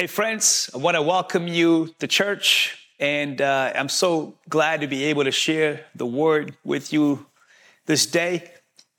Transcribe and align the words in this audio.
Hey, 0.00 0.06
friends, 0.06 0.70
I 0.72 0.76
want 0.76 0.94
to 0.94 1.02
welcome 1.02 1.48
you 1.48 1.92
to 1.98 2.06
church, 2.06 2.78
and 3.00 3.42
uh, 3.42 3.72
I'm 3.74 3.88
so 3.88 4.34
glad 4.48 4.82
to 4.82 4.86
be 4.86 5.06
able 5.06 5.24
to 5.24 5.32
share 5.32 5.86
the 5.96 6.06
word 6.06 6.56
with 6.62 6.92
you 6.92 7.26
this 7.86 8.06
day. 8.06 8.48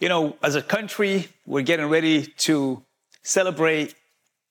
You 0.02 0.10
know, 0.10 0.36
as 0.44 0.56
a 0.56 0.62
country, 0.62 1.30
we're 1.46 1.62
getting 1.62 1.86
ready 1.86 2.26
to 2.40 2.84
celebrate 3.24 3.96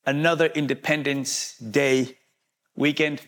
another 0.06 0.46
Independence 0.46 1.54
Day 1.58 2.16
weekend. 2.74 3.20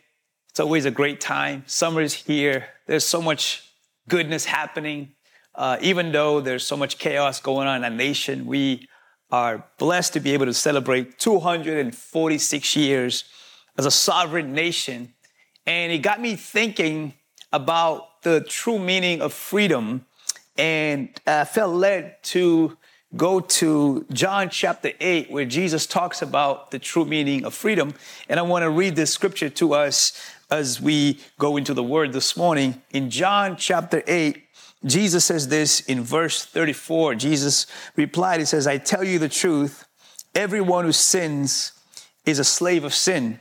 It's 0.49 0.61
always 0.61 0.87
a 0.87 0.91
great 0.91 1.21
time. 1.21 1.65
Summer 1.67 2.01
is 2.01 2.15
here. 2.15 2.69
There's 2.87 3.05
so 3.05 3.21
much 3.21 3.71
goodness 4.09 4.47
happening. 4.47 5.13
Uh, 5.55 5.77
even 5.83 6.11
though 6.11 6.41
there's 6.41 6.67
so 6.67 6.75
much 6.75 6.97
chaos 6.97 7.39
going 7.39 7.69
on 7.69 7.77
in 7.77 7.85
our 7.85 7.91
nation, 7.91 8.47
we 8.47 8.89
are 9.33 9.65
blessed 9.79 10.13
to 10.15 10.21
be 10.21 10.33
able 10.33 10.47
to 10.47 10.55
celebrate 10.55 11.19
246 11.19 12.77
years 12.77 13.25
as 13.79 13.87
a 13.87 13.91
sovereign 13.91 14.53
nation. 14.53 15.15
And 15.67 15.93
it 15.93 15.99
got 15.99 16.21
me 16.21 16.37
thinking 16.37 17.15
about 17.53 18.23
the 18.23 18.41
true 18.41 18.79
meaning 18.79 19.21
of 19.23 19.33
freedom 19.33 20.05
and 20.61 21.09
I 21.27 21.47
felt 21.47 21.75
led 21.75 22.23
to 22.25 22.77
go 23.17 23.41
to 23.41 24.05
John 24.13 24.51
chapter 24.51 24.93
8, 25.01 25.31
where 25.31 25.47
Jesus 25.47 25.87
talks 25.87 26.21
about 26.21 26.71
the 26.71 26.79
true 26.79 27.07
meaning 27.07 27.47
of 27.47 27.55
freedom. 27.55 27.95
And 28.29 28.39
I 28.39 28.43
want 28.43 28.65
to 28.65 28.71
read 28.71 28.95
this 28.95 29.11
scripture 29.11 29.49
to 29.49 29.73
us 29.73 30.13
as 30.51 30.79
we 30.79 31.19
go 31.39 31.57
into 31.57 31.73
the 31.73 31.83
word 31.83 32.13
this 32.13 32.37
morning. 32.37 32.83
In 32.91 33.09
John 33.09 33.57
chapter 33.57 34.03
8, 34.07 34.43
Jesus 34.85 35.27
says 35.27 35.49
this 35.49 35.81
in 35.81 36.03
verse 36.03 36.45
34. 36.45 37.15
Jesus 37.17 37.67
replied, 37.97 38.41
He 38.41 38.47
says, 38.47 38.67
I 38.67 38.79
tell 38.79 39.05
you 39.05 39.19
the 39.19 39.29
truth, 39.29 39.87
everyone 40.35 40.85
who 40.85 40.93
sins 40.93 41.73
is 42.25 42.39
a 42.39 42.45
slave 42.45 42.85
of 42.85 42.95
sin. 42.95 43.41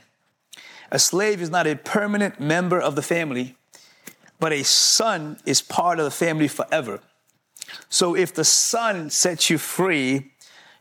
A 0.90 0.98
slave 0.98 1.40
is 1.40 1.50
not 1.50 1.66
a 1.66 1.76
permanent 1.76 2.40
member 2.40 2.80
of 2.80 2.94
the 2.94 3.02
family, 3.02 3.56
but 4.38 4.52
a 4.52 4.64
son 4.64 5.38
is 5.46 5.62
part 5.62 5.98
of 5.98 6.04
the 6.04 6.10
family 6.10 6.48
forever. 6.48 7.00
So 7.88 8.16
if 8.16 8.34
the 8.34 8.44
son 8.44 9.10
sets 9.10 9.48
you 9.48 9.58
free, 9.58 10.32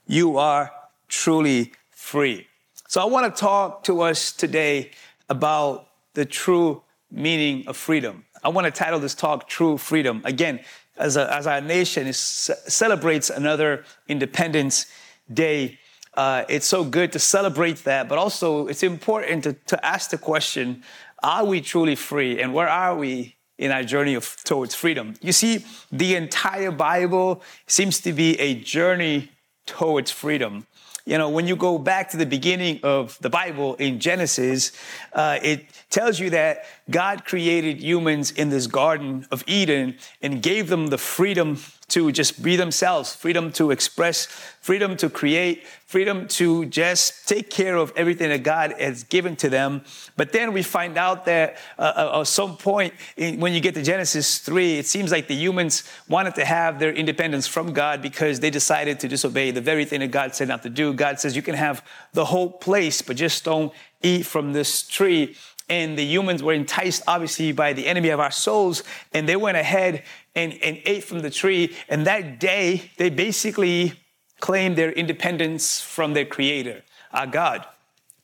you 0.07 0.37
are 0.37 0.71
truly 1.07 1.73
free. 1.91 2.47
So 2.87 3.01
I 3.01 3.05
want 3.05 3.33
to 3.33 3.39
talk 3.39 3.83
to 3.83 4.01
us 4.01 4.31
today 4.31 4.91
about 5.29 5.87
the 6.15 6.25
true 6.25 6.81
meaning 7.11 7.67
of 7.67 7.77
freedom. 7.77 8.25
I 8.43 8.49
want 8.49 8.65
to 8.65 8.71
title 8.71 8.99
this 8.99 9.15
talk 9.15 9.49
True 9.49 9.77
Freedom. 9.77 10.21
Again, 10.23 10.61
as, 10.97 11.17
a, 11.17 11.33
as 11.33 11.45
our 11.45 11.59
nation 11.59 12.07
is, 12.07 12.17
celebrates 12.17 13.29
another 13.29 13.83
Independence 14.07 14.85
Day, 15.31 15.77
uh, 16.13 16.43
it's 16.47 16.65
so 16.65 16.83
good 16.83 17.11
to 17.11 17.19
celebrate 17.19 17.83
that, 17.83 18.07
but 18.07 18.17
also 18.17 18.67
it's 18.67 18.83
important 18.83 19.43
to, 19.43 19.53
to 19.53 19.85
ask 19.85 20.09
the 20.09 20.17
question 20.17 20.83
are 21.21 21.43
we 21.43 21.59
truly 21.59 21.95
free 21.95 22.41
and 22.41 22.53
where 22.53 22.69
are 22.69 22.95
we 22.95 23.35
in 23.57 23.71
our 23.71 23.83
journey 23.83 24.13
of, 24.13 24.37
towards 24.45 24.73
freedom? 24.73 25.15
You 25.21 25.33
see, 25.33 25.65
the 25.91 26.15
entire 26.15 26.71
Bible 26.71 27.43
seems 27.67 27.99
to 28.01 28.13
be 28.13 28.39
a 28.39 28.55
journey 28.55 29.31
towards 29.65 30.11
freedom. 30.11 30.65
You 31.09 31.17
know, 31.17 31.27
when 31.27 31.47
you 31.47 31.55
go 31.55 31.79
back 31.79 32.11
to 32.11 32.17
the 32.17 32.25
beginning 32.27 32.81
of 32.83 33.17
the 33.19 33.31
Bible 33.31 33.73
in 33.77 33.99
Genesis, 33.99 34.71
uh, 35.11 35.39
it 35.41 35.65
tells 35.89 36.19
you 36.19 36.29
that 36.29 36.65
God 36.87 37.25
created 37.25 37.81
humans 37.81 38.29
in 38.29 38.49
this 38.49 38.67
Garden 38.67 39.25
of 39.31 39.43
Eden 39.47 39.97
and 40.21 40.39
gave 40.39 40.69
them 40.69 40.87
the 40.87 40.99
freedom 40.99 41.57
to 41.87 42.11
just 42.11 42.43
be 42.43 42.55
themselves, 42.55 43.15
freedom 43.15 43.51
to 43.53 43.71
express, 43.71 44.27
freedom 44.61 44.95
to 44.97 45.09
create, 45.09 45.65
freedom 45.89 46.27
to 46.27 46.65
just 46.65 47.27
take 47.27 47.49
care 47.49 47.75
of 47.75 47.91
everything 47.95 48.29
that 48.29 48.43
God 48.43 48.75
has 48.79 49.03
given 49.05 49.35
to 49.37 49.49
them. 49.49 49.81
But 50.15 50.31
then 50.31 50.53
we 50.53 50.61
find 50.61 50.99
out 50.99 51.25
that 51.25 51.57
uh, 51.79 51.81
uh 51.81 52.21
at 52.21 52.27
some 52.27 52.57
point, 52.57 52.93
in, 53.17 53.39
when 53.39 53.53
you 53.53 53.59
get 53.59 53.73
to 53.73 53.81
Genesis 53.81 54.37
3, 54.37 54.77
it 54.77 54.85
seems 54.85 55.11
like 55.11 55.27
the 55.27 55.33
humans 55.33 55.83
wanted 56.07 56.35
to 56.35 56.45
have 56.45 56.77
their 56.77 56.93
independence 56.93 57.47
from 57.47 57.73
God 57.73 58.03
because 58.03 58.39
they 58.39 58.51
decided 58.51 58.99
to 58.99 59.07
disobey 59.07 59.49
the 59.49 59.61
very 59.61 59.83
thing 59.83 60.01
that 60.01 60.11
God 60.11 60.35
said 60.35 60.47
not 60.47 60.61
to 60.61 60.69
do. 60.69 60.93
God 60.93 61.19
says, 61.19 61.35
You 61.35 61.41
can 61.41 61.55
have 61.55 61.83
the 62.13 62.25
whole 62.25 62.51
place, 62.51 63.01
but 63.01 63.15
just 63.15 63.43
don't 63.43 63.73
eat 64.03 64.27
from 64.27 64.53
this 64.53 64.87
tree 64.87 65.35
and 65.69 65.97
the 65.97 66.05
humans 66.05 66.43
were 66.43 66.53
enticed 66.53 67.01
obviously 67.07 67.51
by 67.51 67.73
the 67.73 67.87
enemy 67.87 68.09
of 68.09 68.19
our 68.19 68.31
souls 68.31 68.83
and 69.11 69.27
they 69.27 69.35
went 69.35 69.57
ahead 69.57 70.03
and, 70.35 70.53
and 70.63 70.79
ate 70.85 71.03
from 71.03 71.21
the 71.21 71.29
tree 71.29 71.75
and 71.89 72.05
that 72.05 72.39
day 72.39 72.91
they 72.97 73.09
basically 73.09 73.93
claimed 74.39 74.75
their 74.75 74.91
independence 74.91 75.81
from 75.81 76.13
their 76.13 76.25
creator 76.25 76.83
our 77.11 77.27
god. 77.27 77.65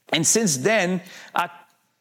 And 0.09 0.25
since 0.25 0.57
then 0.57 1.01
our 1.33 1.49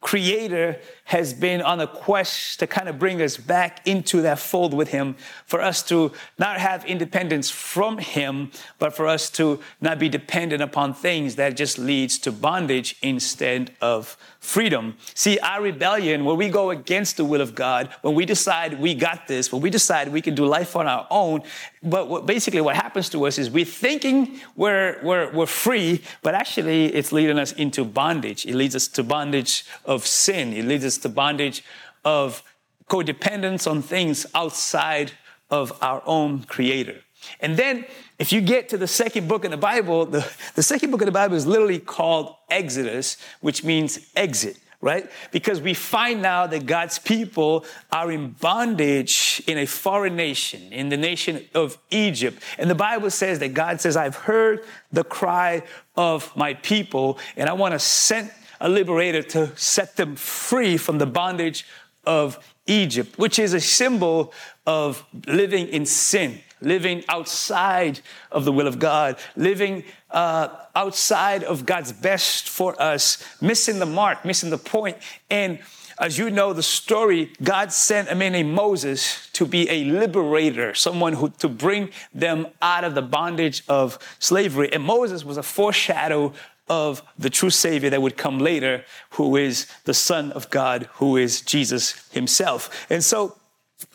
creator 0.01 0.79
has 1.05 1.35
been 1.35 1.61
on 1.61 1.81
a 1.81 1.87
quest 1.87 2.59
to 2.59 2.67
kind 2.67 2.89
of 2.89 2.99
bring 2.99 3.21
us 3.21 3.37
back 3.37 3.87
into 3.87 4.23
that 4.23 4.39
fold 4.39 4.73
with 4.73 4.89
him 4.89 5.15
for 5.45 5.61
us 5.61 5.83
to 5.83 6.11
not 6.39 6.59
have 6.59 6.85
independence 6.87 7.51
from 7.51 7.99
him 7.99 8.51
but 8.79 8.95
for 8.95 9.07
us 9.07 9.29
to 9.29 9.61
not 9.81 9.99
be 9.99 10.09
dependent 10.09 10.63
upon 10.63 10.95
things 10.95 11.37
that 11.37 11.57
just 11.57 11.79
leads 11.79 12.19
to 12.19 12.33
bondage 12.33 12.97
instead 13.03 13.71
of 13.81 14.17
freedom. 14.45 14.95
See, 15.15 15.39
our 15.39 15.63
rebellion, 15.63 16.25
when 16.25 16.37
we 16.37 16.51
go 16.51 16.71
against 16.71 17.17
the 17.17 17.25
will 17.25 17.41
of 17.41 17.55
God, 17.55 17.89
when 18.03 18.15
we 18.15 18.27
decide 18.27 18.79
we 18.79 18.95
got 18.95 19.27
this, 19.27 19.51
when 19.51 19.63
we 19.63 19.71
decide 19.71 20.09
we 20.09 20.21
can 20.21 20.35
do 20.35 20.45
life 20.45 20.77
on 20.77 20.87
our 20.87 21.07
own, 21.11 21.43
but 21.83 22.09
what, 22.09 22.27
basically 22.27 22.61
what 22.61 22.77
happens 22.77 23.09
to 23.11 23.25
us 23.27 23.39
is 23.39 23.51
we're 23.51 23.65
thinking 23.65 24.39
we're, 24.55 25.01
we're, 25.03 25.33
we're 25.33 25.47
free, 25.47 26.03
but 26.23 26.35
actually 26.35 26.87
it's 26.87 27.11
leading 27.11 27.39
us 27.39 27.53
into 27.53 27.85
bondage. 27.85 28.45
It 28.45 28.55
leads 28.55 28.77
us 28.77 28.87
to 28.89 29.03
bondage 29.03 29.65
of 29.87 30.07
sin. 30.07 30.53
It 30.53 30.67
leads 30.67 30.85
us 30.85 30.94
to 30.99 31.09
bondage 31.09 31.65
of 32.05 32.43
codependence 32.89 33.71
on 33.71 33.83
things 33.83 34.27
outside 34.35 35.13
of 35.51 35.77
our 35.83 36.03
own 36.07 36.43
creator. 36.43 37.01
And 37.41 37.57
then 37.57 37.87
if 38.19 38.33
you 38.33 38.41
get 38.41 38.69
to 38.69 38.77
the 38.77 38.87
second 38.87 39.29
book 39.29 39.45
in 39.45 39.51
the 39.51 39.57
Bible, 39.57 40.07
the, 40.07 40.31
the 40.55 40.63
second 40.63 40.91
book 40.91 41.01
of 41.01 41.07
the 41.07 41.13
Bible 41.13 41.37
is 41.37 41.47
literally 41.47 41.79
called 41.79 42.35
Exodus, 42.51 43.17
which 43.41 43.65
means 43.65 44.11
exit 44.15 44.59
right? 44.85 45.11
Because 45.33 45.63
we 45.63 45.73
find 45.73 46.21
now 46.21 46.47
that 46.47 46.67
God's 46.67 46.99
people 46.99 47.65
are 47.91 48.13
in 48.13 48.33
bondage 48.33 49.43
in 49.47 49.57
a 49.57 49.65
foreign 49.65 50.15
nation, 50.15 50.75
in 50.75 50.91
the 50.91 50.97
nation 50.99 51.43
of 51.55 51.79
Egypt. 51.89 52.43
And 52.59 52.69
the 52.69 52.75
Bible 52.75 53.11
says 53.11 53.39
that 53.39 53.55
God 53.55 53.81
says, 53.81 53.97
I've 53.97 54.15
heard 54.15 54.63
the 54.93 55.03
cry 55.03 55.63
of 55.97 56.37
my 56.37 56.53
people, 56.53 57.19
and 57.35 57.49
I 57.49 57.55
want 57.55 57.73
to 57.73 57.79
send 57.79 58.31
a 58.61 58.69
liberator 58.69 59.23
to 59.23 59.57
set 59.57 59.97
them 59.97 60.17
free 60.17 60.77
from 60.77 60.99
the 60.99 61.07
bondage 61.07 61.67
of 62.05 62.39
Egypt, 62.67 63.19
which 63.19 63.39
is 63.39 63.55
a 63.55 63.61
symbol 63.61 64.33
of 64.67 65.05
living 65.27 65.69
in 65.69 65.87
sin 65.87 66.41
living 66.65 67.05
outside 67.09 68.01
of 68.33 68.45
the 68.45 68.53
will 68.53 68.67
of 68.67 68.79
God, 68.79 69.19
living 69.37 69.85
uh, 70.11 70.49
outside 70.75 71.45
of 71.45 71.67
God's 71.67 71.93
best 71.93 72.49
for 72.49 72.81
us, 72.81 73.23
missing 73.41 73.79
the 73.79 73.87
mark, 73.87 74.25
missing 74.25 74.51
the 74.51 74.59
point. 74.59 74.97
And 75.31 75.59
as 75.99 76.19
you 76.19 76.31
know 76.31 76.53
the 76.53 76.63
story, 76.63 77.33
God 77.43 77.71
sent 77.71 78.11
a 78.11 78.15
man 78.17 78.33
named 78.33 78.53
Moses 78.53 79.29
to 79.35 79.47
be 79.47 79.69
a 79.71 79.85
liberator, 79.85 80.75
someone 80.75 81.13
who 81.13 81.29
to 81.39 81.49
bring 81.49 81.91
them 82.13 82.49
out 82.61 82.83
of 82.83 82.95
the 82.95 83.03
bondage 83.03 83.63
of 83.69 83.99
slavery. 84.19 84.73
And 84.73 84.83
Moses 84.83 85.25
was 85.25 85.37
a 85.37 85.43
foreshadow 85.43 86.33
of 86.69 87.03
the 87.19 87.31
true 87.31 87.51
Savior 87.51 87.91
that 87.91 88.03
would 88.03 88.17
come 88.17 88.39
later, 88.39 88.85
who 89.11 89.37
is 89.37 89.67
the 89.85 89.95
Son 89.95 90.33
of 90.33 90.51
God, 90.51 90.89
who 90.95 91.17
is 91.17 91.41
Jesus 91.43 92.09
Himself. 92.13 92.87
And 92.91 93.05
so, 93.05 93.37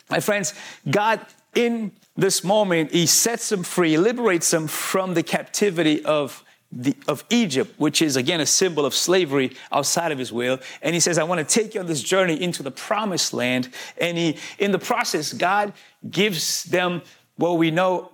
my 0.08 0.20
friends, 0.20 0.54
God 0.88 1.20
in 1.54 1.92
this 2.16 2.44
moment, 2.44 2.92
he 2.92 3.06
sets 3.06 3.48
them 3.48 3.62
free, 3.62 3.96
liberates 3.96 4.50
them 4.50 4.66
from 4.66 5.14
the 5.14 5.22
captivity 5.22 6.04
of 6.04 6.44
the, 6.72 6.94
of 7.08 7.24
Egypt, 7.30 7.74
which 7.78 8.00
is 8.00 8.16
again 8.16 8.40
a 8.40 8.46
symbol 8.46 8.86
of 8.86 8.94
slavery 8.94 9.56
outside 9.72 10.12
of 10.12 10.18
his 10.18 10.32
will. 10.32 10.60
And 10.82 10.94
he 10.94 11.00
says, 11.00 11.18
I 11.18 11.24
want 11.24 11.46
to 11.46 11.60
take 11.60 11.74
you 11.74 11.80
on 11.80 11.86
this 11.86 12.02
journey 12.02 12.40
into 12.40 12.62
the 12.62 12.70
promised 12.70 13.32
land. 13.32 13.70
And 13.98 14.16
he, 14.16 14.36
in 14.58 14.70
the 14.70 14.78
process, 14.78 15.32
God 15.32 15.72
gives 16.08 16.64
them 16.64 17.02
what 17.36 17.58
we 17.58 17.70
know 17.70 18.12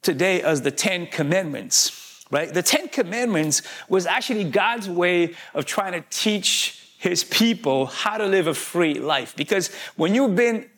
today 0.00 0.40
as 0.40 0.62
the 0.62 0.70
Ten 0.70 1.06
Commandments, 1.06 2.07
right? 2.30 2.52
The 2.52 2.62
Ten 2.62 2.88
Commandments 2.88 3.62
was 3.88 4.06
actually 4.06 4.44
God's 4.44 4.88
way 4.88 5.34
of 5.54 5.64
trying 5.64 5.92
to 5.92 6.04
teach 6.10 6.92
his 6.98 7.24
people 7.24 7.86
how 7.86 8.18
to 8.18 8.26
live 8.26 8.46
a 8.46 8.54
free 8.54 8.94
life. 8.94 9.36
Because 9.36 9.70
when 9.96 10.14
you've 10.14 10.34
been 10.34 10.68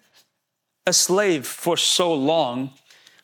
a 0.87 0.93
slave 0.93 1.47
for 1.47 1.77
so 1.77 2.13
long, 2.13 2.73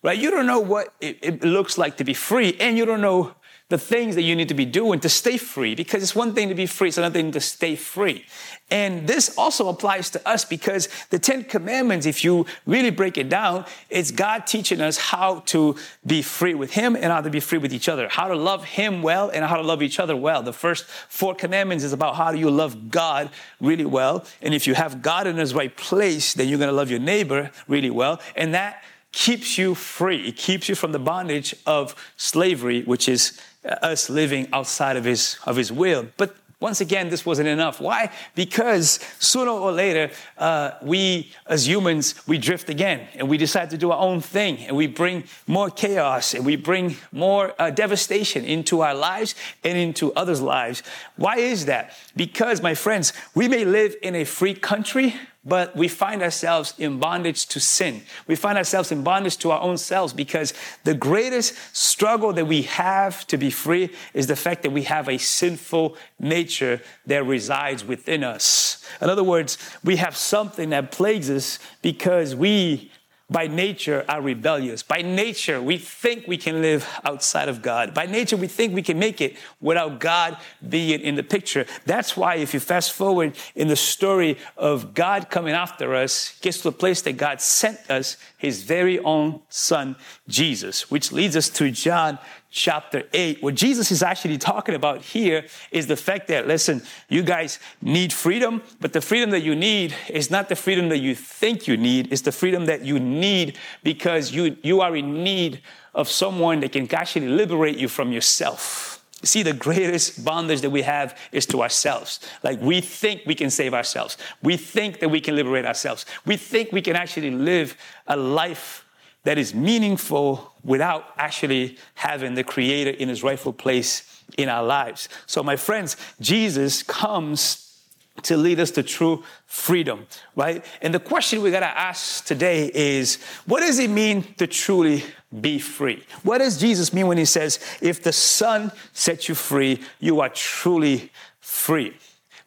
right? 0.03 0.19
You 0.19 0.31
don't 0.31 0.47
know 0.47 0.61
what 0.61 0.95
it, 1.01 1.19
it, 1.23 1.45
looks 1.45 1.79
like 1.79 1.97
to 1.99 2.05
be 2.05 2.15
free, 2.15 2.57
and 2.61 2.79
you 2.79 2.85
don't 2.85 3.01
know 3.01 3.35
the 3.69 3.79
things 3.79 4.15
that 4.15 4.23
you 4.23 4.37
need 4.37 4.49
to 4.49 4.55
be 4.55 4.65
doing 4.65 5.01
to 5.01 5.09
stay 5.09 5.37
free 5.37 5.75
because 5.75 6.01
it's 6.01 6.15
one 6.15 6.35
thing 6.35 6.49
to 6.49 6.55
be 6.55 6.67
free, 6.67 6.89
it's 6.89 6.99
another 6.99 7.13
thing 7.13 7.33
to 7.33 7.41
stay 7.41 7.75
free. 7.75 8.25
And 8.71 9.09
this 9.09 9.37
also 9.37 9.69
applies 9.69 10.09
to 10.11 10.29
us 10.29 10.45
because 10.45 10.89
the 11.11 11.19
Ten 11.19 11.43
Commandments, 11.43 12.07
if 12.07 12.23
you 12.23 12.47
really 12.65 12.91
break 12.91 13.19
it 13.19 13.29
down, 13.29 13.65
it's 13.91 14.13
God 14.13 14.47
teaching 14.47 14.81
us 14.81 14.97
how 14.97 15.41
to 15.47 15.75
be 16.05 16.23
free 16.23 16.55
with 16.55 16.73
Him 16.73 16.95
and 16.95 17.07
how 17.07 17.21
to 17.21 17.31
be 17.31 17.41
free 17.41 17.59
with 17.59 17.73
each 17.75 17.89
other, 17.89 18.09
how 18.09 18.29
to 18.29 18.37
love 18.37 18.65
Him 18.65 19.03
well 19.03 19.31
and 19.31 19.45
how 19.45 19.57
to 19.57 19.63
love 19.63 19.83
each 19.83 19.99
other 19.99 20.17
well. 20.17 20.43
The 20.43 20.53
first 20.53 20.85
four 20.85 21.35
commandments 21.35 21.83
is 21.83 21.93
about 21.93 22.15
how 22.15 22.31
do 22.31 22.39
you 22.39 22.51
love 22.51 22.91
God 22.91 23.31
really 23.61 23.85
well. 23.85 24.25
And 24.43 24.55
if 24.55 24.69
you 24.69 24.75
have 24.75 25.03
God 25.03 25.27
in 25.27 25.37
His 25.37 25.55
right 25.55 25.77
place, 25.77 26.35
then 26.35 26.49
you're 26.49 26.59
going 26.59 26.71
to 26.71 26.77
love 26.77 26.91
your 26.91 27.01
neighbor 27.01 27.51
really 27.67 27.91
well. 27.91 28.21
And 28.37 28.55
that 28.55 28.83
keeps 29.17 29.57
you 29.57 29.75
free. 29.75 30.29
It 30.29 30.37
keeps 30.37 30.69
you 30.69 30.75
from 30.75 30.93
the 30.93 30.99
bondage 30.99 31.55
of 31.65 31.95
slavery, 32.19 32.83
which 32.83 33.09
is 33.09 33.41
us 33.67 34.09
living 34.09 34.49
outside 34.53 34.97
of 34.97 35.05
his, 35.05 35.39
of 35.45 35.57
his 35.57 35.73
will. 35.73 36.07
But 36.17 36.37
once 36.59 36.81
again, 36.81 37.11
this 37.11 37.27
wasn't 37.27 37.49
enough. 37.49 37.83
Why? 37.83 38.11
Because 38.35 38.99
sooner 39.19 39.51
or 39.51 39.73
later, 39.73 40.11
uh, 40.39 40.71
we 40.81 41.31
as 41.47 41.69
humans, 41.69 42.15
we 42.27 42.39
drift 42.39 42.71
again 42.71 43.09
and 43.15 43.29
we 43.29 43.37
decide 43.37 43.69
to 43.71 43.79
do 43.79 43.91
our 43.91 44.01
own 44.01 44.23
thing 44.23 44.61
and 44.61 44.75
we 44.75 44.87
bring 44.87 45.25
more 45.47 45.69
chaos 45.69 46.33
and 46.33 46.47
we 46.47 46.57
bring 46.57 46.97
more 47.13 47.55
uh, 47.59 47.69
devastation 47.69 48.47
into 48.47 48.81
our 48.81 48.95
lives 48.95 49.35
and 49.65 49.77
into 49.77 50.15
others' 50.15 50.41
lives. 50.41 50.83
Why 51.17 51.37
is 51.37 51.67
that? 51.67 51.93
Because, 52.17 52.63
my 52.63 52.75
friends, 52.75 53.13
we 53.35 53.49
may 53.49 53.67
live 53.67 53.95
in 54.01 54.15
a 54.15 54.25
free 54.25 54.55
country, 54.55 55.15
but 55.47 55.77
we 55.77 55.87
find 55.87 56.23
ourselves 56.23 56.75
in 56.77 56.99
bondage 56.99 57.47
to 57.47 57.61
sin. 57.61 58.03
We 58.27 58.35
find 58.35 58.59
ourselves 58.59 58.91
in 58.91 59.05
bondage 59.05 59.37
to 59.39 59.53
our 59.53 59.61
own 59.61 59.79
selves 59.79 60.13
because 60.13 60.53
the 60.83 60.95
greatest 60.95 61.55
struggle 61.73 62.33
that 62.33 62.47
we 62.47 62.63
have 62.63 63.27
to 63.29 63.39
be 63.39 63.51
free 63.51 63.91
is 64.13 64.27
the 64.27 64.35
fact 64.37 64.65
that 64.65 64.71
we 64.71 64.83
have 64.83 65.09
a 65.09 65.19
sinful 65.19 65.97
nature 66.19 66.83
that 67.07 67.25
resides 67.25 67.85
within 67.85 68.25
us. 68.25 68.85
In 69.01 69.09
other 69.09 69.25
words, 69.25 69.57
we 69.85 69.97
have 69.97 70.17
something 70.17 70.71
that 70.71 70.91
plagues 70.91 71.31
us 71.31 71.61
because 71.81 72.35
we 72.35 72.91
by 73.29 73.49
nature 73.49 74.05
are 74.09 74.23
rebellious. 74.23 74.85
By 74.85 75.03
nature, 75.03 75.61
we 75.61 75.79
think 75.79 76.29
we 76.29 76.37
can 76.37 76.63
live 76.63 76.89
outside 77.05 77.49
of 77.49 77.61
God. 77.61 77.93
By 77.93 78.07
nature, 78.07 78.37
we 78.37 78.47
think 78.47 78.73
we 78.73 78.83
can 78.83 79.01
make 79.01 79.21
it 79.21 79.37
without 79.61 79.99
God 79.99 80.37
being 80.69 81.01
in 81.01 81.17
the 81.17 81.25
picture. 81.25 81.67
That's 81.87 82.17
why, 82.17 82.37
if 82.37 82.55
you 82.55 82.61
fast 82.61 82.93
forward 82.93 83.37
in 83.57 83.67
the 83.67 83.77
story 83.77 84.39
of 84.57 84.95
God 84.95 85.29
coming 85.29 85.55
after 85.55 85.95
us, 85.97 86.39
gets 86.41 86.59
to 86.59 86.65
the 86.65 86.73
place 86.73 87.03
that 87.03 87.17
God 87.17 87.41
sent 87.41 87.91
us 87.91 88.17
his 88.39 88.63
very 88.63 89.01
own 89.01 89.41
son, 89.49 89.97
Jesus, 90.29 90.89
which 90.89 91.11
leads 91.11 91.35
us 91.35 91.49
to 91.51 91.71
John 91.73 92.21
chapter 92.57 93.05
8. 93.13 93.43
What 93.43 93.55
Jesus 93.55 93.93
is 93.93 94.03
actually 94.03 94.39
talking 94.39 94.75
about 94.75 95.03
here 95.03 95.45
is 95.71 95.87
the 95.87 95.97
fact 95.97 96.29
that, 96.29 96.49
listen, 96.49 96.83
you 97.09 97.23
guys 97.23 97.59
need 97.83 98.15
freedom, 98.15 98.63
but 98.81 98.95
the 98.95 99.03
freedom 99.03 99.31
that 99.31 99.43
you 99.43 99.55
need 99.55 99.95
is 100.09 100.31
not 100.31 100.49
the 100.49 100.57
freedom 100.57 100.89
that 100.89 100.99
you 100.99 101.15
think 101.15 101.69
you 101.69 101.77
need, 101.77 102.11
it's 102.11 102.23
the 102.23 102.33
freedom 102.33 102.65
that 102.65 102.83
you 102.83 102.99
need 102.99 103.59
because 103.85 104.33
you, 104.33 104.57
you 104.63 104.81
are 104.81 104.97
in 104.97 105.23
need 105.23 105.61
of 105.95 106.09
someone 106.09 106.61
that 106.61 106.73
can 106.73 106.93
actually 106.95 107.29
liberate 107.29 107.77
you 107.77 107.89
from 107.89 108.11
yourself. 108.11 109.05
See, 109.23 109.43
the 109.43 109.53
greatest 109.53 110.25
bondage 110.25 110.63
that 110.63 110.71
we 110.71 110.83
have 110.83 111.19
is 111.33 111.45
to 111.47 111.63
ourselves. 111.63 112.21
Like 112.43 112.61
we 112.63 112.81
think 112.81 113.23
we 113.27 113.35
can 113.35 113.51
save 113.51 113.75
ourselves. 113.75 114.17
We 114.43 114.57
think 114.57 115.01
that 115.01 115.11
we 115.11 115.21
can 115.21 115.37
liberate 115.37 115.67
ourselves. 115.67 116.07
We 116.25 116.39
think 116.39 116.73
we 116.73 116.81
can 116.81 116.97
actually 116.97 117.33
live 117.33 117.77
a 118.07 118.17
life 118.17 118.86
that 119.27 119.39
is 119.39 119.53
meaningful 119.53 120.53
without 120.63 121.05
actually 121.19 121.77
having 121.95 122.35
the 122.35 122.45
Creator 122.45 122.91
in 122.91 123.09
His 123.09 123.25
rightful 123.25 123.53
place 123.53 124.23
in 124.39 124.49
our 124.49 124.63
lives. 124.63 125.09
So, 125.27 125.43
my 125.43 125.57
friends, 125.57 125.97
Jesus 126.21 126.85
comes 126.85 127.77
to 128.23 128.37
lead 128.37 128.61
us 128.61 128.71
to 128.71 128.85
true 128.85 129.25
freedom, 129.47 130.07
right? 130.37 130.65
And 130.81 130.95
the 130.95 131.01
question 131.01 131.43
we 131.43 131.51
gotta 131.51 131.67
ask 131.67 132.25
today 132.25 132.71
is 132.73 133.19
what 133.47 133.61
does 133.61 133.81
it 133.81 133.91
mean 133.91 134.23
to 134.35 134.47
truly 134.47 135.03
be 135.41 135.59
free? 135.59 136.05
What 136.23 136.39
does 136.39 136.57
Jesus 136.57 136.93
mean 136.93 137.09
when 137.09 137.19
he 137.19 137.25
says, 137.25 137.59
if 137.83 138.05
the 138.05 138.13
Son 138.13 138.71
sets 138.93 139.29
you 139.29 139.35
free, 139.35 139.81
you 139.99 140.21
are 140.21 140.29
truly 140.29 141.11
free? 141.41 141.97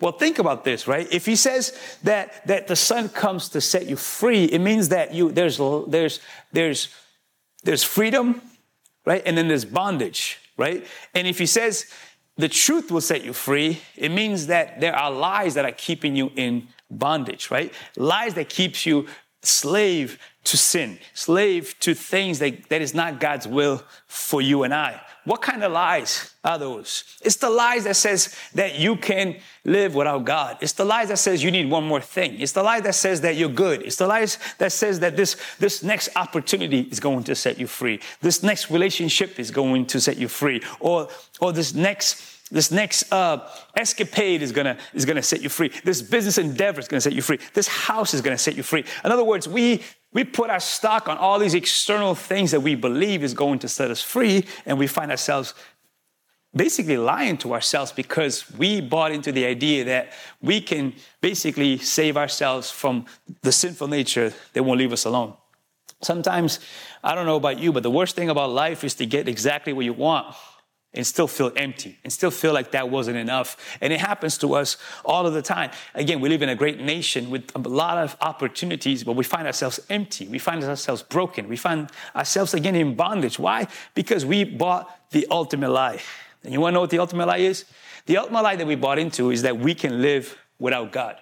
Well, 0.01 0.13
think 0.13 0.39
about 0.39 0.63
this, 0.63 0.87
right? 0.87 1.07
If 1.11 1.25
he 1.25 1.35
says 1.35 1.77
that, 2.03 2.45
that 2.47 2.67
the 2.67 2.75
son 2.75 3.09
comes 3.09 3.49
to 3.49 3.61
set 3.61 3.87
you 3.87 3.97
free, 3.97 4.45
it 4.45 4.59
means 4.59 4.89
that 4.89 5.13
you, 5.13 5.31
there's, 5.31 5.59
there's, 5.87 6.21
there's, 6.53 6.87
there's 7.63 7.83
freedom, 7.83 8.41
right? 9.05 9.21
And 9.25 9.37
then 9.37 9.49
there's 9.49 9.65
bondage, 9.65 10.39
right? 10.57 10.85
And 11.13 11.27
if 11.27 11.37
he 11.37 11.45
says 11.45 11.91
the 12.37 12.47
truth 12.47 12.91
will 12.91 13.01
set 13.01 13.25
you 13.25 13.33
free, 13.33 13.81
it 13.97 14.09
means 14.09 14.47
that 14.47 14.79
there 14.79 14.95
are 14.95 15.11
lies 15.11 15.55
that 15.55 15.65
are 15.65 15.73
keeping 15.73 16.15
you 16.15 16.31
in 16.35 16.69
bondage, 16.89 17.51
right? 17.51 17.73
Lies 17.97 18.35
that 18.35 18.47
keeps 18.47 18.85
you 18.85 19.07
slave 19.41 20.17
to 20.45 20.55
sin, 20.55 20.99
slave 21.13 21.77
to 21.79 21.93
things 21.93 22.39
that, 22.39 22.69
that 22.69 22.81
is 22.81 22.93
not 22.93 23.19
God's 23.19 23.47
will 23.47 23.83
for 24.07 24.41
you 24.41 24.63
and 24.63 24.73
I. 24.73 25.01
What 25.29 25.43
kind 25.43 25.63
of 25.63 25.71
lies 25.71 26.33
are 26.43 26.57
those? 26.57 27.03
It's 27.21 27.35
the 27.35 27.51
lies 27.51 27.83
that 27.83 27.95
says 27.95 28.35
that 28.55 28.79
you 28.79 28.95
can 28.95 29.35
live 29.63 29.93
without 29.93 30.25
God. 30.25 30.57
It's 30.59 30.73
the 30.73 30.85
lies 30.85 31.09
that 31.09 31.19
says 31.19 31.43
you 31.43 31.51
need 31.51 31.69
one 31.69 31.83
more 31.83 32.01
thing. 32.01 32.39
It's 32.41 32.53
the 32.53 32.63
lie 32.63 32.79
that 32.79 32.95
says 32.95 33.21
that 33.21 33.35
you're 33.35 33.47
good. 33.47 33.83
It's 33.83 33.97
the 33.97 34.07
lies 34.07 34.39
that 34.57 34.71
says 34.71 35.01
that 35.01 35.15
this, 35.15 35.37
this 35.59 35.83
next 35.83 36.09
opportunity 36.15 36.79
is 36.79 36.99
going 36.99 37.25
to 37.25 37.35
set 37.35 37.59
you 37.59 37.67
free. 37.67 37.99
This 38.21 38.41
next 38.41 38.71
relationship 38.71 39.39
is 39.39 39.51
going 39.51 39.85
to 39.85 40.01
set 40.01 40.17
you 40.17 40.27
free. 40.27 40.63
Or, 40.79 41.09
or 41.39 41.53
this 41.53 41.75
next 41.75 42.37
this 42.51 42.71
next 42.71 43.13
uh, 43.13 43.47
escapade 43.75 44.41
is 44.41 44.51
gonna, 44.51 44.75
is 44.95 45.05
gonna 45.05 45.21
set 45.21 45.43
you 45.43 45.49
free. 45.49 45.71
This 45.83 46.01
business 46.01 46.39
endeavor 46.39 46.79
is 46.79 46.87
gonna 46.87 47.01
set 47.01 47.13
you 47.13 47.21
free. 47.21 47.37
This 47.53 47.67
house 47.67 48.15
is 48.15 48.21
gonna 48.21 48.39
set 48.39 48.55
you 48.55 48.63
free. 48.63 48.83
In 49.05 49.11
other 49.11 49.23
words, 49.23 49.47
we 49.47 49.83
we 50.11 50.23
put 50.23 50.49
our 50.49 50.59
stock 50.59 51.07
on 51.07 51.17
all 51.17 51.37
these 51.39 51.53
external 51.53 52.15
things 52.15 52.51
that 52.51 52.61
we 52.61 52.75
believe 52.75 53.23
is 53.23 53.33
going 53.33 53.59
to 53.59 53.67
set 53.67 53.91
us 53.91 54.01
free, 54.01 54.45
and 54.65 54.77
we 54.77 54.87
find 54.87 55.11
ourselves 55.11 55.53
basically 56.55 56.97
lying 56.97 57.37
to 57.37 57.53
ourselves 57.53 57.91
because 57.91 58.49
we 58.57 58.81
bought 58.81 59.11
into 59.11 59.31
the 59.31 59.45
idea 59.45 59.83
that 59.85 60.11
we 60.41 60.59
can 60.59 60.93
basically 61.21 61.77
save 61.77 62.17
ourselves 62.17 62.71
from 62.71 63.05
the 63.43 63.51
sinful 63.51 63.87
nature 63.87 64.33
that 64.53 64.63
won't 64.63 64.79
leave 64.79 64.91
us 64.91 65.05
alone. 65.05 65.33
Sometimes, 66.01 66.59
I 67.03 67.13
don't 67.13 67.27
know 67.27 67.35
about 67.35 67.59
you, 67.59 67.71
but 67.71 67.83
the 67.83 67.91
worst 67.91 68.15
thing 68.15 68.29
about 68.29 68.49
life 68.49 68.83
is 68.83 68.95
to 68.95 69.05
get 69.05 69.27
exactly 69.27 69.73
what 69.73 69.85
you 69.85 69.93
want 69.93 70.35
and 70.93 71.05
still 71.05 71.27
feel 71.27 71.51
empty 71.55 71.99
and 72.03 72.11
still 72.11 72.31
feel 72.31 72.51
like 72.51 72.71
that 72.71 72.89
wasn't 72.89 73.15
enough. 73.15 73.77
And 73.79 73.93
it 73.93 73.99
happens 73.99 74.37
to 74.39 74.55
us 74.55 74.77
all 75.05 75.27
of 75.27 75.33
the 75.33 75.41
time. 75.41 75.71
Again, 75.93 76.19
we 76.19 76.29
live 76.29 76.41
in 76.41 76.49
a 76.49 76.55
great 76.55 76.79
nation 76.79 77.29
with 77.29 77.51
a 77.55 77.59
lot 77.59 77.97
of 77.97 78.17
opportunities, 78.21 79.03
but 79.03 79.13
we 79.13 79.23
find 79.23 79.45
ourselves 79.45 79.79
empty. 79.89 80.27
We 80.27 80.39
find 80.39 80.63
ourselves 80.63 81.03
broken. 81.03 81.47
We 81.47 81.57
find 81.57 81.89
ourselves 82.15 82.53
again 82.53 82.75
in 82.75 82.95
bondage. 82.95 83.37
Why? 83.37 83.67
Because 83.93 84.25
we 84.25 84.43
bought 84.43 85.09
the 85.11 85.27
ultimate 85.29 85.69
lie. 85.69 85.99
And 86.43 86.53
you 86.53 86.61
want 86.61 86.73
to 86.73 86.75
know 86.75 86.81
what 86.81 86.89
the 86.89 86.99
ultimate 86.99 87.27
lie 87.27 87.37
is? 87.37 87.65
The 88.05 88.17
ultimate 88.17 88.41
lie 88.41 88.55
that 88.55 88.65
we 88.65 88.75
bought 88.75 88.97
into 88.97 89.29
is 89.29 89.43
that 89.43 89.57
we 89.59 89.75
can 89.75 90.01
live 90.01 90.37
without 90.57 90.91
God, 90.91 91.17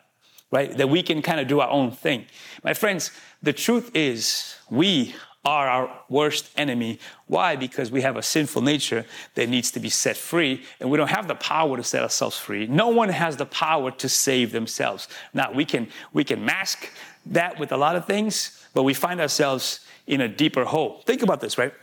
right? 0.51 0.75
That 0.77 0.87
we 0.89 1.03
can 1.03 1.21
kind 1.21 1.39
of 1.39 1.47
do 1.47 1.59
our 1.59 1.69
own 1.69 1.91
thing. 1.91 2.25
My 2.63 2.73
friends, 2.73 3.11
the 3.43 3.53
truth 3.53 3.91
is 3.93 4.55
we 4.69 5.13
are 5.45 5.69
our 5.69 5.99
worst 6.09 6.49
enemy. 6.57 6.99
Why? 7.27 7.55
Because 7.55 7.89
we 7.89 8.01
have 8.01 8.17
a 8.17 8.21
sinful 8.21 8.61
nature 8.61 9.05
that 9.35 9.47
needs 9.47 9.71
to 9.71 9.79
be 9.79 9.89
set 9.89 10.17
free, 10.17 10.63
and 10.79 10.91
we 10.91 10.97
don't 10.97 11.09
have 11.09 11.27
the 11.27 11.35
power 11.35 11.77
to 11.77 11.83
set 11.83 12.03
ourselves 12.03 12.37
free. 12.37 12.67
No 12.67 12.89
one 12.89 13.09
has 13.09 13.37
the 13.37 13.45
power 13.45 13.91
to 13.91 14.09
save 14.09 14.51
themselves. 14.51 15.07
Now, 15.33 15.51
we 15.51 15.63
can, 15.63 15.87
we 16.11 16.23
can 16.23 16.43
mask 16.43 16.89
that 17.25 17.59
with 17.59 17.71
a 17.71 17.77
lot 17.77 17.95
of 17.95 18.05
things, 18.05 18.65
but 18.73 18.83
we 18.83 18.93
find 18.93 19.21
ourselves 19.21 19.81
in 20.05 20.21
a 20.21 20.27
deeper 20.27 20.65
hole. 20.65 21.01
Think 21.05 21.21
about 21.21 21.41
this, 21.41 21.57
right? 21.57 21.73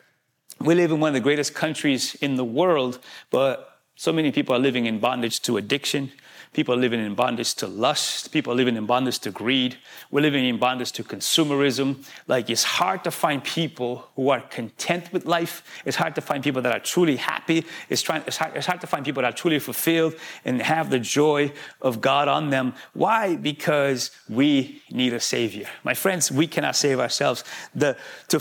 We 0.60 0.74
live 0.74 0.92
in 0.92 1.00
one 1.00 1.08
of 1.08 1.14
the 1.14 1.20
greatest 1.20 1.54
countries 1.54 2.14
in 2.16 2.36
the 2.36 2.44
world, 2.44 2.98
but 3.30 3.80
so 3.96 4.12
many 4.12 4.32
people 4.32 4.54
are 4.54 4.58
living 4.58 4.86
in 4.86 4.98
bondage 4.98 5.40
to 5.42 5.56
addiction, 5.56 6.12
People 6.54 6.72
are 6.72 6.78
living 6.78 7.04
in 7.04 7.16
bondage 7.16 7.54
to 7.56 7.66
lust. 7.66 8.30
People 8.30 8.52
are 8.52 8.56
living 8.56 8.76
in 8.76 8.86
bondage 8.86 9.18
to 9.18 9.32
greed. 9.32 9.76
We're 10.12 10.20
living 10.20 10.46
in 10.46 10.56
bondage 10.56 10.92
to 10.92 11.02
consumerism. 11.02 12.06
Like 12.28 12.48
it's 12.48 12.62
hard 12.62 13.02
to 13.04 13.10
find 13.10 13.42
people 13.42 14.08
who 14.14 14.30
are 14.30 14.40
content 14.40 15.12
with 15.12 15.26
life. 15.26 15.64
It's 15.84 15.96
hard 15.96 16.14
to 16.14 16.20
find 16.20 16.44
people 16.44 16.62
that 16.62 16.72
are 16.72 16.78
truly 16.78 17.16
happy. 17.16 17.66
It's, 17.90 18.02
trying, 18.02 18.22
it's, 18.28 18.36
hard, 18.36 18.56
it's 18.56 18.66
hard 18.66 18.80
to 18.82 18.86
find 18.86 19.04
people 19.04 19.22
that 19.22 19.34
are 19.34 19.36
truly 19.36 19.58
fulfilled 19.58 20.14
and 20.44 20.62
have 20.62 20.90
the 20.90 21.00
joy 21.00 21.52
of 21.82 22.00
God 22.00 22.28
on 22.28 22.50
them. 22.50 22.74
Why? 22.92 23.34
Because 23.34 24.12
we 24.28 24.80
need 24.92 25.12
a 25.12 25.20
savior. 25.20 25.66
My 25.82 25.94
friends, 25.94 26.30
we 26.30 26.46
cannot 26.46 26.76
save 26.76 27.00
ourselves. 27.00 27.42
The, 27.74 27.96
to, 28.28 28.38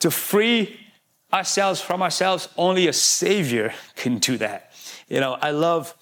to 0.00 0.10
free 0.10 0.78
ourselves 1.32 1.80
from 1.80 2.02
ourselves, 2.02 2.50
only 2.58 2.86
a 2.86 2.92
savior 2.92 3.72
can 3.94 4.18
do 4.18 4.36
that. 4.36 4.72
You 5.08 5.20
know, 5.20 5.38
I 5.40 5.52
love 5.52 5.94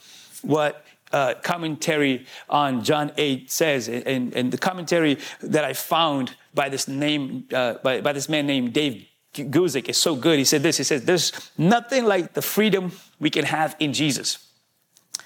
what 0.43 0.84
uh, 1.15 1.35
commentary 1.43 2.27
on 2.49 2.83
John 2.83 3.13
8 3.17 3.49
says, 3.49 3.89
and, 3.89 4.35
and 4.35 4.53
the 4.53 4.59
commentary 4.59 5.19
that 5.41 5.65
I 5.65 5.73
found 5.73 6.35
by 6.53 6.69
this 6.69 6.89
name, 6.89 7.47
uh, 7.55 7.75
by, 7.85 8.01
by 8.01 8.13
this 8.13 8.29
man 8.29 8.49
named 8.49 8.73
Dave 8.73 9.07
Guzik 9.33 9.89
is 9.89 9.97
so 9.97 10.17
good. 10.17 10.39
He 10.39 10.45
said 10.45 10.63
this. 10.63 10.77
He 10.77 10.85
says, 10.85 11.05
"There's 11.05 11.33
nothing 11.57 12.05
like 12.05 12.35
the 12.35 12.43
freedom 12.43 12.93
we 13.21 13.31
can 13.31 13.45
have 13.45 13.77
in 13.79 13.93
Jesus. 13.93 14.39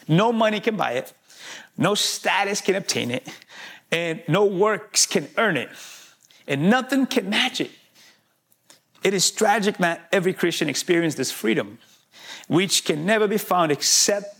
No 0.07 0.33
money 0.33 0.61
can 0.61 0.76
buy 0.76 0.92
it. 0.92 1.12
No 1.76 1.95
status 1.95 2.61
can 2.61 2.75
obtain 2.75 3.11
it, 3.11 3.28
and 3.90 4.23
no 4.28 4.45
works 4.45 5.07
can 5.07 5.28
earn 5.37 5.57
it, 5.57 5.68
and 6.47 6.71
nothing 6.71 7.07
can 7.07 7.28
match 7.30 7.61
it. 7.61 7.71
It 9.02 9.14
is 9.14 9.30
tragic 9.30 9.76
that 9.78 10.09
every 10.11 10.33
Christian 10.33 10.68
experiences 10.68 11.16
this 11.16 11.30
freedom, 11.30 11.78
which 12.47 12.85
can 12.85 13.07
never 13.07 13.28
be 13.28 13.38
found 13.38 13.73
except 13.73 14.38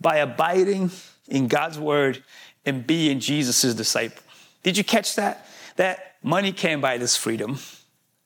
by 0.00 0.16
abiding 0.16 0.90
in 1.28 1.48
God's 1.48 1.78
word 1.78 2.22
and 2.64 2.86
being 2.86 3.20
Jesus' 3.20 3.74
disciple. 3.74 4.22
Did 4.62 4.76
you 4.76 4.84
catch 4.84 5.14
that? 5.16 5.46
That 5.76 6.16
money 6.22 6.52
can't 6.52 6.82
buy 6.82 6.98
this 6.98 7.16
freedom, 7.16 7.58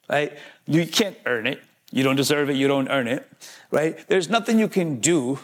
right? 0.09 0.37
You 0.65 0.85
can't 0.87 1.17
earn 1.25 1.47
it. 1.47 1.61
You 1.91 2.03
don't 2.03 2.15
deserve 2.15 2.49
it. 2.49 2.55
You 2.55 2.67
don't 2.67 2.89
earn 2.89 3.07
it, 3.07 3.27
right? 3.69 4.07
There's 4.07 4.29
nothing 4.29 4.57
you 4.57 4.67
can 4.67 4.99
do 4.99 5.39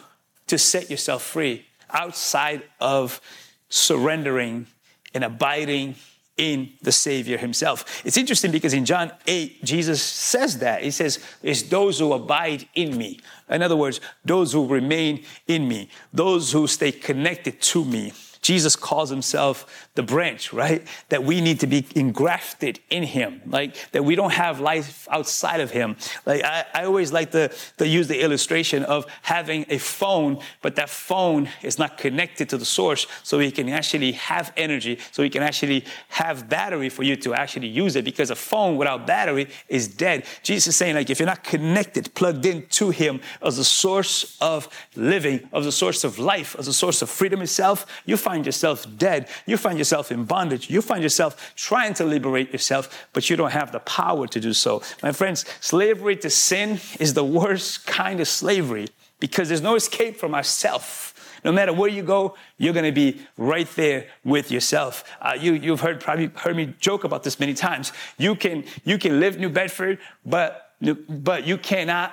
to 0.48 0.58
set 0.58 0.90
yourself 0.90 1.24
free 1.24 1.66
outside 1.90 2.64
of 2.80 3.22
surrendering 3.70 4.68
and 5.14 5.24
abiding 5.24 5.96
in 6.38 6.72
the 6.82 6.91
Savior 6.91 7.38
Himself. 7.38 8.06
It's 8.06 8.17
interesting 8.17 8.51
because 8.51 8.74
in 8.74 8.86
John 8.86 9.12
8, 9.25 9.63
Jesus 9.63 10.01
says 10.01 10.60
that. 10.60 10.84
He 10.84 10.91
says, 10.91 11.20
It's 11.44 11.63
those 11.63 12.00
who 12.00 12.13
abide 12.13 12.67
in 12.75 12.98
me. 12.98 13.20
In 13.50 13.62
other 13.62 13.75
words, 13.75 14.00
those 14.24 14.53
who 14.53 14.67
remain 14.67 15.24
in 15.48 15.67
me, 15.67 15.89
those 16.13 16.51
who 16.51 16.67
stay 16.67 16.91
connected 16.91 17.62
to 17.62 17.84
me. 17.84 18.13
Jesus 18.48 18.77
calls 18.77 19.10
himself 19.10 19.89
the 19.96 20.04
branch, 20.04 20.54
right? 20.54 20.88
That 21.10 21.25
we 21.25 21.42
need 21.42 21.60
to 21.60 21.68
be 21.68 21.86
engrafted 21.96 22.80
in 22.89 23.04
him, 23.04 23.42
like 23.46 23.75
that 23.92 24.06
we 24.06 24.16
don't 24.16 24.32
have 24.32 24.62
life 24.62 25.06
outside 25.12 25.60
of 25.60 25.72
him. 25.72 25.98
Like 26.25 26.46
I, 26.46 26.66
I 26.74 26.86
always 26.86 27.12
like 27.12 27.32
to, 27.32 27.51
to 27.77 27.86
use 27.86 28.08
the 28.08 28.22
illustration 28.22 28.84
of 28.84 29.06
having 29.22 29.66
a 29.68 29.77
phone, 29.77 30.39
but 30.62 30.77
that 30.77 30.89
phone 30.89 31.50
is 31.62 31.77
not 31.77 31.98
connected 31.98 32.48
to 32.51 32.58
the 32.58 32.63
source, 32.63 33.06
so 33.22 33.38
we 33.38 33.51
can 33.51 33.68
actually 33.68 34.13
have 34.13 34.54
energy, 34.56 34.98
so 35.12 35.24
we 35.24 35.30
can 35.30 35.44
actually 35.44 35.84
have 36.08 36.48
battery 36.48 36.88
for 36.88 37.04
you 37.04 37.18
to 37.18 37.34
actually 37.34 37.68
use 37.68 37.98
it. 37.98 38.06
Because 38.06 38.30
a 38.32 38.36
phone 38.36 38.77
without 38.77 39.06
battery 39.06 39.50
is 39.68 39.89
dead. 39.89 40.24
Jesus 40.42 40.68
is 40.68 40.75
saying, 40.77 40.96
like, 40.96 41.10
if 41.10 41.20
you're 41.20 41.27
not 41.27 41.44
connected, 41.44 42.13
plugged 42.13 42.46
in 42.46 42.66
to 42.68 42.92
him 42.92 43.20
as 43.42 43.58
the 43.58 43.66
source 43.66 44.38
of 44.39 44.70
living, 44.96 45.50
as 45.51 45.66
the 45.66 45.72
source 45.74 46.06
of 46.06 46.18
life, 46.18 46.56
as 46.58 46.68
the 46.68 46.74
source 46.74 47.01
of 47.01 47.10
freedom 47.10 47.42
itself, 47.42 47.86
you 48.06 48.16
find 48.16 48.37
find 48.38 48.46
yourself 48.46 48.86
dead. 48.98 49.27
You 49.48 49.58
find 49.58 49.79
yourself 49.79 50.12
in 50.12 50.25
bondage. 50.25 50.70
You 50.70 50.84
find 50.84 51.01
yourself 51.01 51.56
trying 51.56 51.96
to 51.96 52.06
liberate 52.06 52.51
yourself, 52.51 53.08
but 53.13 53.32
you 53.32 53.36
don't 53.36 53.51
have 53.51 53.72
the 53.72 53.79
power 53.79 54.27
to 54.27 54.39
do 54.39 54.53
so. 54.53 54.84
My 55.01 55.12
friends, 55.12 55.44
slavery 55.60 56.15
to 56.17 56.29
sin 56.29 56.79
is 57.00 57.15
the 57.15 57.24
worst 57.24 57.88
kind 57.88 58.20
of 58.20 58.27
slavery 58.27 58.89
because 59.20 59.48
there's 59.48 59.63
no 59.63 59.74
escape 59.75 60.17
from 60.17 60.36
ourself. 60.36 61.13
No 61.44 61.51
matter 61.51 61.74
where 61.74 61.89
you 61.89 62.03
go, 62.03 62.36
you're 62.60 62.74
going 62.74 62.86
to 62.86 63.00
be 63.08 63.22
right 63.38 63.70
there 63.75 64.06
with 64.24 64.51
yourself. 64.51 65.03
Uh, 65.20 65.36
you, 65.39 65.53
you've 65.53 65.82
heard 65.82 66.00
probably 66.00 66.29
heard 66.36 66.56
me 66.56 66.75
joke 66.79 67.03
about 67.06 67.24
this 67.24 67.39
many 67.39 67.56
times. 67.56 67.91
You 68.20 68.36
can 68.36 68.65
you 68.84 68.98
can 69.00 69.20
live 69.20 69.38
New 69.39 69.50
Bedford, 69.50 69.98
but 70.25 70.74
but 71.08 71.48
you 71.48 71.58
cannot 71.58 72.12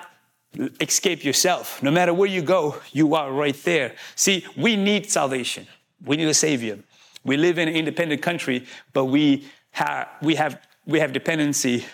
escape 0.81 1.25
yourself. 1.25 1.83
No 1.83 1.91
matter 1.91 2.15
where 2.15 2.29
you 2.29 2.43
go, 2.43 2.77
you 2.93 3.15
are 3.15 3.33
right 3.33 3.57
there. 3.65 3.95
See, 4.15 4.47
we 4.57 4.77
need 4.77 5.11
salvation. 5.11 5.67
We 6.05 6.17
need 6.17 6.29
a 6.29 6.35
savior. 6.35 6.79
We 7.25 7.37
live 7.37 7.59
in 7.59 7.69
an 7.69 7.75
independent 7.75 8.23
country, 8.23 8.67
but 8.93 9.07
we 9.07 9.47
have, 9.73 10.09
we 10.23 10.35
have, 10.35 10.61
we 10.87 11.01
have 11.01 11.13
dependency 11.13 11.85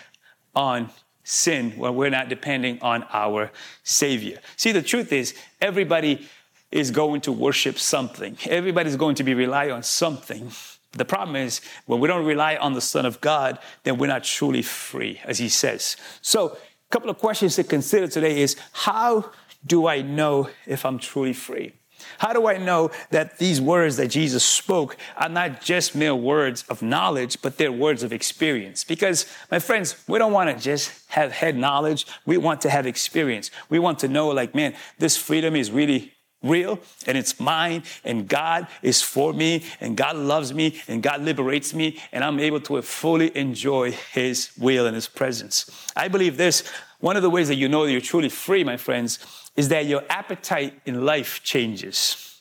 on 0.55 0.89
sin 1.23 1.71
when 1.77 1.95
we're 1.95 2.09
not 2.09 2.29
depending 2.29 2.79
on 2.81 3.05
our 3.11 3.51
savior. 3.83 4.39
See, 4.57 4.71
the 4.71 4.81
truth 4.81 5.13
is, 5.13 5.33
everybody 5.61 6.27
is 6.71 6.91
going 6.91 7.21
to 7.21 7.31
worship 7.31 7.77
something. 7.79 8.37
Everybody's 8.45 8.95
going 8.95 9.15
to 9.15 9.23
be 9.23 9.33
rely 9.33 9.69
on 9.69 9.83
something. 9.83 10.51
The 10.93 11.05
problem 11.05 11.35
is 11.35 11.61
when 11.85 11.99
we 11.99 12.07
don't 12.07 12.25
rely 12.25 12.55
on 12.57 12.73
the 12.73 12.81
Son 12.81 13.05
of 13.05 13.21
God, 13.21 13.59
then 13.83 13.97
we're 13.97 14.07
not 14.07 14.23
truly 14.23 14.61
free, 14.61 15.21
as 15.23 15.37
he 15.37 15.47
says. 15.49 15.95
So, 16.21 16.49
a 16.49 16.57
couple 16.89 17.09
of 17.09 17.17
questions 17.17 17.55
to 17.55 17.63
consider 17.63 18.07
today 18.07 18.41
is 18.41 18.57
how 18.73 19.31
do 19.65 19.87
I 19.87 20.01
know 20.01 20.49
if 20.65 20.85
I'm 20.85 20.99
truly 20.99 21.33
free? 21.33 21.73
How 22.19 22.33
do 22.33 22.47
I 22.47 22.57
know 22.57 22.91
that 23.09 23.37
these 23.37 23.61
words 23.61 23.97
that 23.97 24.07
Jesus 24.07 24.43
spoke 24.43 24.97
are 25.17 25.29
not 25.29 25.61
just 25.61 25.95
mere 25.95 26.15
words 26.15 26.63
of 26.69 26.81
knowledge, 26.81 27.41
but 27.41 27.57
they're 27.57 27.71
words 27.71 28.03
of 28.03 28.13
experience? 28.13 28.83
Because, 28.83 29.25
my 29.49 29.59
friends, 29.59 29.95
we 30.07 30.19
don't 30.19 30.33
want 30.33 30.55
to 30.55 30.63
just 30.63 30.91
have 31.09 31.31
head 31.31 31.55
knowledge. 31.55 32.05
We 32.25 32.37
want 32.37 32.61
to 32.61 32.69
have 32.69 32.85
experience. 32.85 33.51
We 33.69 33.79
want 33.79 33.99
to 33.99 34.07
know, 34.07 34.29
like, 34.29 34.55
man, 34.55 34.75
this 34.99 35.17
freedom 35.17 35.55
is 35.55 35.71
really 35.71 36.13
real 36.43 36.79
and 37.05 37.17
it's 37.17 37.39
mine 37.39 37.83
and 38.03 38.27
God 38.27 38.67
is 38.81 39.01
for 39.01 39.33
me 39.33 39.63
and 39.79 39.95
God 39.95 40.15
loves 40.15 40.53
me 40.53 40.81
and 40.87 41.03
God 41.03 41.21
liberates 41.21 41.73
me 41.73 41.99
and 42.11 42.23
I'm 42.23 42.39
able 42.39 42.59
to 42.61 42.81
fully 42.81 43.35
enjoy 43.37 43.91
his 43.91 44.51
will 44.57 44.87
and 44.87 44.95
his 44.95 45.07
presence. 45.07 45.69
I 45.95 46.07
believe 46.07 46.37
this 46.37 46.63
one 46.99 47.15
of 47.15 47.23
the 47.23 47.29
ways 47.29 47.47
that 47.47 47.55
you 47.55 47.67
know 47.67 47.85
that 47.85 47.91
you're 47.91 47.99
truly 47.99 48.29
free, 48.29 48.63
my 48.63 48.77
friends, 48.77 49.17
is 49.55 49.69
that 49.69 49.85
your 49.85 50.03
appetite 50.09 50.79
in 50.85 51.05
life 51.05 51.43
changes 51.43 52.31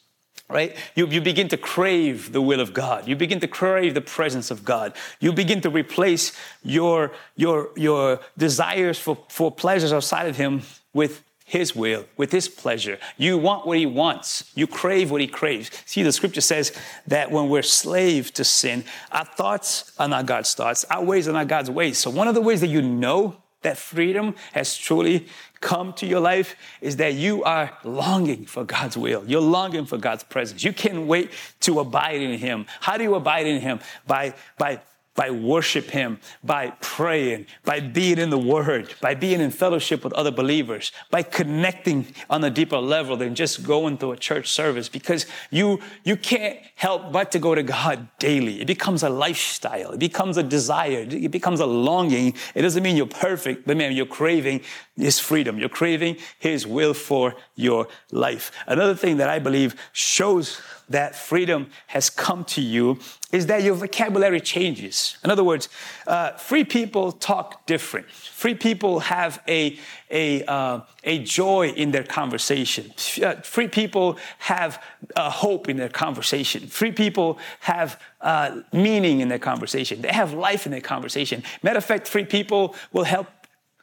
right? 0.51 0.77
You, 0.95 1.07
you 1.07 1.21
begin 1.21 1.49
to 1.49 1.57
crave 1.57 2.33
the 2.33 2.43
will 2.43 2.61
of 2.61 2.75
God. 2.75 3.07
You 3.09 3.17
begin 3.17 3.41
to 3.41 3.49
crave 3.49 3.95
the 3.95 4.01
presence 4.01 4.51
of 4.51 4.65
God. 4.65 4.95
You 5.21 5.33
begin 5.33 5.61
to 5.63 5.71
replace 5.71 6.33
your, 6.63 7.13
your, 7.37 7.71
your 7.77 8.21
desires 8.37 8.99
for, 8.99 9.19
for 9.29 9.51
pleasures 9.51 9.93
outside 9.93 10.27
of 10.27 10.37
Him 10.37 10.63
with 10.93 11.23
His 11.45 11.75
will, 11.75 12.05
with 12.17 12.33
His 12.33 12.49
pleasure. 12.49 12.99
You 13.17 13.39
want 13.39 13.67
what 13.67 13.79
He 13.79 13.87
wants. 13.87 14.51
You 14.55 14.67
crave 14.67 15.11
what 15.11 15.21
He 15.21 15.29
craves. 15.29 15.71
See, 15.87 16.03
the 16.03 16.13
scripture 16.13 16.41
says 16.41 16.73
that 17.07 17.31
when 17.31 17.49
we're 17.49 17.63
slave 17.63 18.33
to 18.35 18.45
sin, 18.45 18.85
our 19.13 19.25
thoughts 19.25 19.93
are 19.99 20.09
not 20.09 20.27
God's 20.27 20.53
thoughts. 20.55 20.85
Our 20.91 21.05
ways 21.05 21.29
are 21.29 21.33
not 21.33 21.49
God's 21.49 21.71
ways. 21.71 21.99
So 21.99 22.11
one 22.11 22.29
of 22.29 22.35
the 22.35 22.41
ways 22.41 22.61
that 22.61 22.69
you 22.69 22.83
know 22.83 23.37
that 23.63 23.77
freedom 23.77 24.35
has 24.53 24.77
truly 24.77 25.27
come 25.61 25.93
to 25.93 26.07
your 26.07 26.21
life 26.21 26.57
is 26.81 26.97
that 26.97 27.15
you 27.15 27.45
are 27.45 27.77
longing 27.85 28.47
for 28.47 28.65
God's 28.65 28.97
will. 28.97 29.23
You're 29.27 29.41
longing 29.41 29.85
for 29.85 29.99
God's 29.99 30.25
presence. 30.25 30.65
You 30.65 30.73
can't 30.73 31.07
wait 31.07 31.31
to 31.61 31.81
abide 31.81 32.21
in 32.21 32.39
Him. 32.39 32.67
How 32.81 32.97
do 32.97 33.05
you 33.05 33.15
abide 33.15 33.47
in 33.47 33.61
Him? 33.61 33.81
By, 34.07 34.35
by 34.57 34.81
by 35.21 35.31
worship 35.31 35.91
him, 35.91 36.19
by 36.43 36.71
praying, 36.81 37.45
by 37.63 37.79
being 37.79 38.17
in 38.17 38.31
the 38.31 38.39
word, 38.39 38.95
by 39.03 39.15
being 39.15 39.39
in 39.39 39.51
fellowship 39.51 40.03
with 40.03 40.15
other 40.15 40.31
believers, 40.31 40.93
by 41.11 41.23
connecting 41.23 42.07
on 42.31 42.43
a 42.43 42.49
deeper 42.49 42.79
level 42.79 43.19
than 43.19 43.35
just 43.35 43.63
going 43.63 43.99
to 43.99 44.13
a 44.13 44.17
church 44.17 44.49
service 44.49 44.89
because 44.89 45.27
you, 45.51 45.79
you 46.05 46.17
can't 46.17 46.59
help 46.75 47.13
but 47.13 47.31
to 47.33 47.39
go 47.39 47.55
to 47.55 47.63
God 47.63 48.09
daily. 48.19 48.63
It 48.63 48.67
becomes 48.67 49.03
a 49.03 49.11
lifestyle. 49.11 49.91
It 49.91 50.01
becomes 50.01 50.39
a 50.39 50.43
desire. 50.43 51.07
It 51.11 51.31
becomes 51.31 51.61
a 51.61 51.67
longing. 51.67 52.33
It 52.55 52.63
doesn't 52.63 52.83
mean 52.83 52.97
you're 52.97 53.05
perfect, 53.05 53.67
but 53.67 53.77
man, 53.77 53.93
you're 53.93 54.07
craving 54.07 54.63
his 54.97 55.21
freedom. 55.21 55.59
You're 55.59 55.69
craving 55.69 56.17
his 56.39 56.67
will 56.67 56.95
for 56.95 57.35
your 57.57 57.89
life. 58.11 58.53
Another 58.67 58.95
thing 58.95 59.19
that 59.19 59.29
I 59.29 59.39
believe 59.39 59.77
shows 59.93 60.63
that 60.91 61.15
freedom 61.15 61.71
has 61.87 62.11
come 62.11 62.45
to 62.45 62.61
you 62.61 62.99
is 63.33 63.47
that 63.47 63.63
your 63.63 63.75
vocabulary 63.75 64.41
changes. 64.41 65.17
In 65.25 65.31
other 65.31 65.45
words, 65.45 65.69
uh, 66.07 66.33
free 66.33 66.65
people 66.65 67.13
talk 67.13 67.65
different. 67.67 68.11
Free 68.11 68.55
people 68.55 69.01
have 69.01 69.41
a, 69.47 69.79
a, 70.11 70.45
uh, 70.45 70.81
a 71.05 71.21
joy 71.21 71.69
in 71.69 71.93
their 71.93 72.03
conversation. 72.03 72.93
Uh, 73.23 73.37
free 73.37 73.69
people 73.69 74.19
have 74.39 74.83
hope 75.17 75.69
in 75.69 75.77
their 75.77 75.89
conversation. 75.89 76.67
Free 76.67 76.93
people 76.93 77.39
have 77.61 78.01
uh, 78.21 78.61
meaning 78.73 79.21
in 79.21 79.29
their 79.29 79.39
conversation. 79.39 80.03
They 80.03 80.13
have 80.13 80.33
life 80.33 80.67
in 80.67 80.73
their 80.73 80.81
conversation. 80.81 81.45
Matter 81.63 81.79
of 81.79 81.85
fact, 81.85 82.09
free 82.09 82.25
people 82.25 82.75
will 82.93 83.05
help 83.05 83.29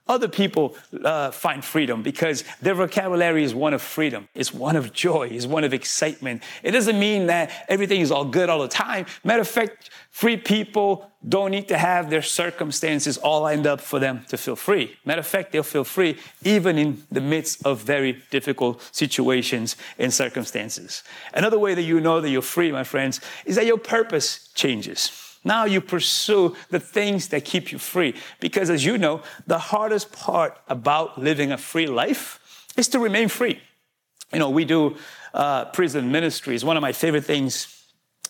other 0.07 0.27
people 0.27 0.75
uh, 1.03 1.31
find 1.31 1.63
freedom 1.63 2.01
because 2.03 2.43
their 2.61 2.75
vocabulary 2.75 3.43
is 3.43 3.53
one 3.53 3.73
of 3.73 3.81
freedom. 3.81 4.27
It's 4.33 4.53
one 4.53 4.75
of 4.75 4.93
joy. 4.93 5.29
It's 5.31 5.45
one 5.45 5.63
of 5.63 5.73
excitement. 5.73 6.43
It 6.63 6.71
doesn't 6.71 6.99
mean 6.99 7.27
that 7.27 7.51
everything 7.67 8.01
is 8.01 8.11
all 8.11 8.25
good 8.25 8.49
all 8.49 8.59
the 8.59 8.67
time. 8.67 9.05
Matter 9.23 9.41
of 9.41 9.47
fact, 9.47 9.89
free 10.09 10.37
people 10.37 11.11
don't 11.27 11.51
need 11.51 11.67
to 11.67 11.77
have 11.77 12.09
their 12.09 12.21
circumstances 12.21 13.17
all 13.17 13.41
lined 13.41 13.67
up 13.67 13.81
for 13.81 13.99
them 13.99 14.23
to 14.29 14.37
feel 14.37 14.55
free. 14.55 14.95
Matter 15.03 15.19
of 15.19 15.27
fact, 15.27 15.51
they'll 15.51 15.63
feel 15.63 15.83
free 15.83 16.17
even 16.43 16.77
in 16.77 17.03
the 17.11 17.21
midst 17.21 17.65
of 17.65 17.81
very 17.81 18.23
difficult 18.29 18.81
situations 18.91 19.75
and 19.99 20.13
circumstances. 20.13 21.03
Another 21.33 21.59
way 21.59 21.73
that 21.73 21.83
you 21.83 21.99
know 21.99 22.21
that 22.21 22.29
you're 22.29 22.41
free, 22.41 22.71
my 22.71 22.83
friends, 22.83 23.19
is 23.45 23.55
that 23.55 23.65
your 23.65 23.77
purpose 23.77 24.49
changes. 24.53 25.26
Now 25.47 25.65
you 25.65 25.81
pursue 25.81 26.55
the 26.69 26.79
things 26.79 27.29
that 27.29 27.45
keep 27.45 27.71
you 27.71 27.79
free. 27.79 28.13
Because 28.39 28.69
as 28.69 28.83
you 28.85 28.97
know, 28.97 29.21
the 29.47 29.57
hardest 29.57 30.11
part 30.11 30.59
about 30.67 31.17
living 31.17 31.51
a 31.51 31.57
free 31.57 31.87
life 31.87 32.39
is 32.75 32.89
to 32.89 32.99
remain 32.99 33.29
free. 33.29 33.59
You 34.33 34.39
know, 34.39 34.49
we 34.49 34.65
do 34.65 34.97
uh, 35.33 35.65
prison 35.65 36.11
ministries. 36.11 36.65
One 36.65 36.77
of 36.77 36.81
my 36.81 36.91
favorite 36.91 37.23
things 37.23 37.73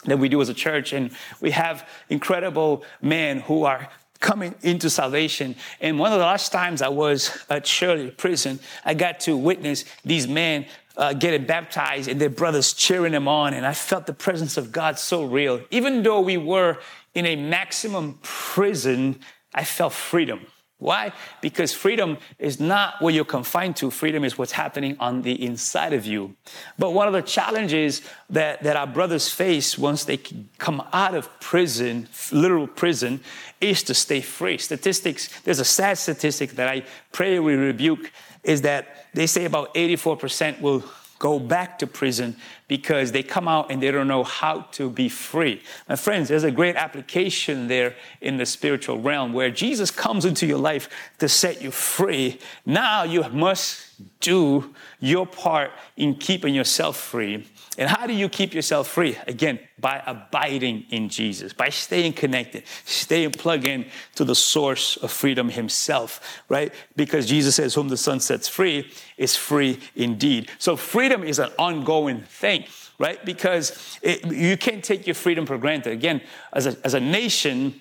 that 0.05 0.19
we 0.19 0.29
do 0.29 0.39
as 0.41 0.49
a 0.49 0.53
church, 0.53 0.93
and 0.93 1.09
we 1.41 1.51
have 1.51 1.89
incredible 2.07 2.83
men 3.01 3.39
who 3.39 3.63
are 3.65 3.89
coming 4.19 4.53
into 4.61 4.89
salvation. 4.89 5.55
And 5.81 5.97
one 5.99 6.11
of 6.13 6.19
the 6.19 6.25
last 6.25 6.51
times 6.51 6.81
I 6.81 6.89
was 6.89 7.35
at 7.49 7.65
Shirley 7.65 8.11
prison, 8.11 8.59
I 8.85 8.93
got 8.93 9.19
to 9.21 9.35
witness 9.35 9.85
these 10.05 10.27
men 10.27 10.67
uh, 10.95 11.13
getting 11.13 11.45
baptized 11.45 12.09
and 12.09 12.19
their 12.19 12.29
brothers 12.29 12.73
cheering 12.73 13.11
them 13.11 13.27
on. 13.27 13.53
And 13.53 13.65
I 13.65 13.73
felt 13.73 14.05
the 14.07 14.13
presence 14.13 14.57
of 14.57 14.71
God 14.71 14.97
so 14.97 15.23
real. 15.23 15.61
Even 15.69 16.03
though 16.03 16.21
we 16.21 16.37
were 16.37 16.77
in 17.17 17.25
a 17.25 17.35
maximum 17.35 18.19
prison, 18.21 19.19
I 19.51 19.63
felt 19.63 19.93
freedom. 19.93 20.45
Why? 20.77 21.13
Because 21.41 21.73
freedom 21.73 22.19
is 22.37 22.59
not 22.59 23.01
what 23.01 23.15
you're 23.15 23.25
confined 23.25 23.75
to. 23.77 23.89
Freedom 23.89 24.23
is 24.23 24.37
what's 24.37 24.51
happening 24.51 24.95
on 24.99 25.23
the 25.23 25.43
inside 25.43 25.93
of 25.93 26.05
you. 26.05 26.35
But 26.77 26.91
one 26.91 27.07
of 27.07 27.13
the 27.13 27.23
challenges 27.23 28.03
that, 28.29 28.61
that 28.61 28.75
our 28.75 28.85
brothers 28.85 29.29
face 29.29 29.79
once 29.79 30.03
they 30.03 30.17
come 30.59 30.87
out 30.93 31.15
of 31.15 31.27
prison, 31.39 32.07
literal 32.31 32.67
prison, 32.67 33.21
is 33.59 33.81
to 33.81 33.95
stay 33.95 34.21
free. 34.21 34.59
Statistics, 34.59 35.41
there's 35.41 35.59
a 35.59 35.65
sad 35.65 35.97
statistic 35.97 36.51
that 36.51 36.67
I 36.67 36.83
pray 37.11 37.39
we 37.39 37.55
rebuke, 37.55 38.11
is 38.43 38.61
that 38.61 39.07
they 39.15 39.25
say 39.25 39.45
about 39.45 39.73
84% 39.73 40.61
will 40.61 40.83
go 41.19 41.39
back 41.39 41.79
to 41.79 41.87
prison 41.87 42.35
because 42.67 43.11
they 43.11 43.23
come 43.23 43.47
out 43.47 43.71
and 43.71 43.81
they 43.81 43.91
don't 43.91 44.07
know 44.07 44.23
how 44.23 44.61
to 44.71 44.89
be 44.89 45.09
free. 45.09 45.61
My 45.87 45.95
friends, 45.95 46.27
there's 46.27 46.43
a 46.43 46.51
great 46.51 46.75
application 46.75 47.67
there 47.67 47.95
in 48.21 48.37
the 48.37 48.45
spiritual 48.45 48.99
realm 48.99 49.33
where 49.33 49.49
Jesus 49.49 49.91
comes 49.91 50.25
into 50.25 50.45
your 50.45 50.59
life 50.59 50.89
to 51.19 51.29
set 51.29 51.61
you 51.61 51.71
free. 51.71 52.39
Now 52.65 53.03
you 53.03 53.23
must 53.29 53.85
do 54.19 54.75
your 54.99 55.25
part 55.25 55.71
in 55.95 56.15
keeping 56.15 56.53
yourself 56.53 56.97
free. 56.97 57.47
And 57.77 57.87
how 57.87 58.07
do 58.07 58.13
you 58.13 58.27
keep 58.27 58.55
yourself 58.55 58.87
free? 58.87 59.17
Again, 59.27 59.59
by 59.79 60.01
abiding 60.05 60.85
in 60.89 61.09
Jesus, 61.09 61.53
by 61.53 61.69
staying 61.69 62.13
connected, 62.13 62.63
staying 62.85 63.31
plugged 63.31 63.67
in 63.67 63.85
to 64.15 64.25
the 64.25 64.33
source 64.33 64.97
of 64.97 65.11
freedom 65.11 65.49
himself, 65.49 66.41
right? 66.49 66.73
Because 66.95 67.27
Jesus 67.27 67.55
says, 67.55 67.75
Whom 67.75 67.89
the 67.89 67.97
Son 67.97 68.19
sets 68.19 68.47
free 68.47 68.91
is 69.17 69.35
free 69.35 69.79
indeed. 69.95 70.49
So 70.57 70.75
freedom 70.75 71.23
is 71.23 71.37
an 71.37 71.51
ongoing 71.59 72.21
thing, 72.21 72.65
right? 72.97 73.23
Because 73.23 73.99
it, 74.01 74.25
you 74.25 74.57
can't 74.57 74.83
take 74.83 75.05
your 75.05 75.13
freedom 75.15 75.45
for 75.45 75.59
granted. 75.59 75.93
Again, 75.93 76.21
as 76.53 76.65
a, 76.65 76.75
as 76.83 76.95
a 76.95 76.99
nation, 76.99 77.79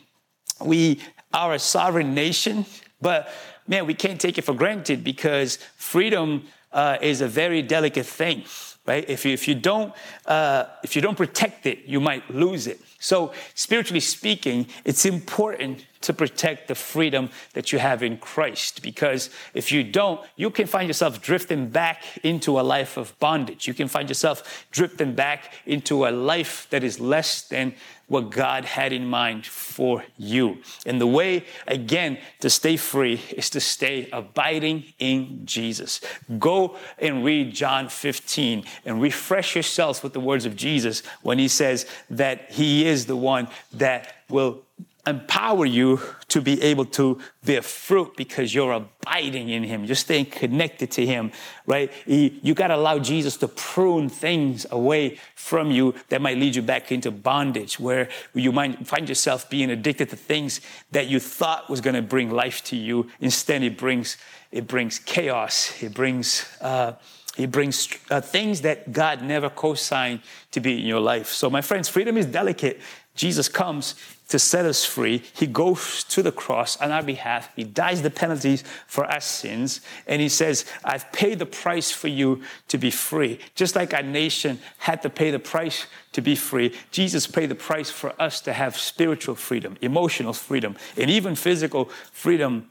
we 0.62 1.00
are 1.32 1.54
a 1.54 1.58
sovereign 1.58 2.14
nation, 2.14 2.66
but 3.00 3.30
man, 3.66 3.86
we 3.86 3.94
can't 3.94 4.20
take 4.20 4.36
it 4.36 4.42
for 4.42 4.54
granted 4.54 5.02
because 5.02 5.56
freedom 5.76 6.44
uh, 6.72 6.98
is 7.00 7.20
a 7.20 7.28
very 7.28 7.62
delicate 7.62 8.06
thing 8.06 8.44
right? 8.86 9.08
If 9.08 9.24
you, 9.24 9.32
if 9.32 9.48
you 9.48 9.54
don't, 9.54 9.92
uh, 10.26 10.66
if 10.82 10.96
you 10.96 11.02
don't 11.02 11.16
protect 11.16 11.66
it, 11.66 11.84
you 11.86 12.00
might 12.00 12.28
lose 12.30 12.66
it. 12.66 12.80
So 12.98 13.32
spiritually 13.54 14.00
speaking, 14.00 14.66
it's 14.84 15.04
important 15.04 15.84
to 16.06 16.12
protect 16.12 16.68
the 16.68 16.74
freedom 16.74 17.30
that 17.52 17.72
you 17.72 17.78
have 17.78 18.02
in 18.02 18.16
Christ. 18.16 18.82
Because 18.82 19.30
if 19.54 19.70
you 19.70 19.84
don't, 19.84 20.20
you 20.36 20.50
can 20.50 20.66
find 20.66 20.88
yourself 20.88 21.20
drifting 21.20 21.68
back 21.68 22.02
into 22.22 22.58
a 22.58 22.62
life 22.62 22.96
of 22.96 23.18
bondage. 23.18 23.66
You 23.66 23.74
can 23.74 23.88
find 23.88 24.08
yourself 24.08 24.66
drifting 24.70 25.14
back 25.14 25.52
into 25.66 26.06
a 26.06 26.10
life 26.10 26.68
that 26.70 26.84
is 26.84 27.00
less 27.00 27.42
than 27.42 27.74
what 28.08 28.30
God 28.30 28.64
had 28.64 28.92
in 28.92 29.06
mind 29.06 29.46
for 29.46 30.04
you. 30.16 30.58
And 30.84 31.00
the 31.00 31.06
way, 31.06 31.44
again, 31.66 32.18
to 32.40 32.48
stay 32.48 32.76
free 32.76 33.20
is 33.36 33.50
to 33.50 33.60
stay 33.60 34.08
abiding 34.12 34.84
in 34.98 35.44
Jesus. 35.44 36.00
Go 36.38 36.76
and 36.98 37.24
read 37.24 37.52
John 37.52 37.88
15 37.88 38.64
and 38.84 39.02
refresh 39.02 39.56
yourselves 39.56 40.04
with 40.04 40.12
the 40.12 40.20
words 40.20 40.46
of 40.46 40.54
Jesus 40.54 41.02
when 41.22 41.38
he 41.40 41.48
says 41.48 41.86
that 42.08 42.52
he 42.52 42.86
is 42.86 43.06
the 43.06 43.16
one 43.16 43.48
that 43.72 44.14
will 44.28 44.62
empower 45.06 45.64
you 45.64 46.00
to 46.28 46.40
be 46.40 46.60
able 46.62 46.84
to 46.84 47.18
bear 47.44 47.62
fruit 47.62 48.16
because 48.16 48.52
you're 48.54 48.72
abiding 48.72 49.48
in 49.48 49.62
him 49.62 49.84
you're 49.84 49.94
staying 49.94 50.26
connected 50.26 50.90
to 50.90 51.06
him 51.06 51.30
right 51.66 51.92
you, 52.06 52.54
got 52.54 52.68
to 52.68 52.76
allow 52.76 52.98
jesus 52.98 53.36
to 53.36 53.46
prune 53.46 54.08
things 54.08 54.66
away 54.70 55.16
from 55.34 55.70
you 55.70 55.94
that 56.08 56.20
might 56.20 56.36
lead 56.38 56.56
you 56.56 56.62
back 56.62 56.90
into 56.90 57.10
bondage 57.10 57.78
where 57.78 58.08
you 58.34 58.50
might 58.50 58.86
find 58.86 59.08
yourself 59.08 59.48
being 59.48 59.70
addicted 59.70 60.08
to 60.10 60.16
things 60.16 60.60
that 60.90 61.06
you 61.06 61.20
thought 61.20 61.70
was 61.70 61.80
going 61.80 61.94
to 61.94 62.02
bring 62.02 62.30
life 62.30 62.64
to 62.64 62.76
you 62.76 63.08
instead 63.20 63.62
it 63.62 63.78
brings 63.78 64.16
it 64.50 64.66
brings 64.66 64.98
chaos 64.98 65.82
it 65.82 65.94
brings 65.94 66.46
uh, 66.60 66.92
it 67.36 67.50
brings 67.50 67.88
uh, 68.10 68.20
things 68.20 68.62
that 68.62 68.92
God 68.92 69.22
never 69.22 69.50
co 69.50 69.74
signed 69.74 70.20
to 70.52 70.60
be 70.60 70.80
in 70.80 70.86
your 70.86 71.00
life. 71.00 71.28
So, 71.28 71.50
my 71.50 71.60
friends, 71.60 71.88
freedom 71.88 72.16
is 72.16 72.26
delicate. 72.26 72.80
Jesus 73.14 73.48
comes 73.48 73.94
to 74.28 74.38
set 74.38 74.64
us 74.64 74.84
free. 74.84 75.22
He 75.34 75.46
goes 75.46 76.02
to 76.04 76.22
the 76.22 76.32
cross 76.32 76.76
on 76.80 76.90
our 76.90 77.02
behalf. 77.02 77.48
He 77.54 77.64
dies 77.64 78.02
the 78.02 78.10
penalties 78.10 78.64
for 78.86 79.04
our 79.04 79.20
sins. 79.20 79.80
And 80.06 80.20
he 80.20 80.28
says, 80.28 80.64
I've 80.84 81.10
paid 81.12 81.38
the 81.38 81.46
price 81.46 81.90
for 81.90 82.08
you 82.08 82.42
to 82.68 82.78
be 82.78 82.90
free. 82.90 83.38
Just 83.54 83.76
like 83.76 83.94
our 83.94 84.02
nation 84.02 84.58
had 84.78 85.02
to 85.02 85.10
pay 85.10 85.30
the 85.30 85.38
price 85.38 85.86
to 86.12 86.20
be 86.20 86.34
free, 86.34 86.74
Jesus 86.90 87.26
paid 87.26 87.50
the 87.50 87.54
price 87.54 87.90
for 87.90 88.12
us 88.20 88.40
to 88.42 88.52
have 88.52 88.76
spiritual 88.76 89.34
freedom, 89.34 89.76
emotional 89.80 90.32
freedom, 90.32 90.76
and 90.96 91.10
even 91.10 91.34
physical 91.34 91.86
freedom 92.10 92.68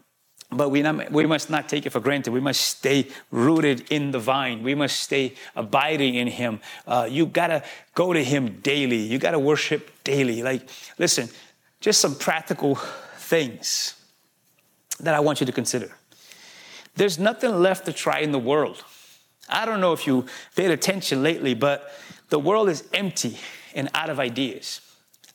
but 0.51 0.69
we, 0.69 0.81
not, 0.81 1.11
we 1.11 1.25
must 1.25 1.49
not 1.49 1.67
take 1.67 1.85
it 1.85 1.89
for 1.89 1.99
granted. 1.99 2.31
We 2.31 2.39
must 2.39 2.61
stay 2.61 3.07
rooted 3.31 3.91
in 3.91 4.11
the 4.11 4.19
vine. 4.19 4.63
We 4.63 4.75
must 4.75 4.99
stay 4.99 5.33
abiding 5.55 6.15
in 6.15 6.27
Him. 6.27 6.59
Uh, 6.87 7.07
you 7.09 7.25
gotta 7.25 7.63
go 7.93 8.13
to 8.13 8.23
Him 8.23 8.59
daily. 8.61 8.97
You 8.97 9.17
gotta 9.17 9.39
worship 9.39 9.91
daily. 10.03 10.43
Like, 10.43 10.69
listen, 10.97 11.29
just 11.86 12.02
some 12.02 12.15
practical 12.15 12.74
things 13.17 13.93
that 15.00 15.13
I 15.13 15.19
want 15.19 15.39
you 15.39 15.45
to 15.45 15.52
consider. 15.52 15.91
There's 16.95 17.19
nothing 17.19 17.62
left 17.62 17.86
to 17.86 17.93
try 17.93 18.21
in 18.21 18.32
the 18.32 18.39
world. 18.39 18.84
I 19.48 19.67
don't 19.67 19.82
know 19.82 19.93
if 19.93 20.08
you 20.08 20.26
paid 20.56 20.71
attention 20.71 21.21
lately, 21.21 21.54
but 21.54 21.91
the 22.30 22.39
world 22.39 22.69
is 22.69 22.89
empty 22.91 23.38
and 23.76 23.88
out 23.93 24.10
of 24.10 24.19
ideas. 24.19 24.82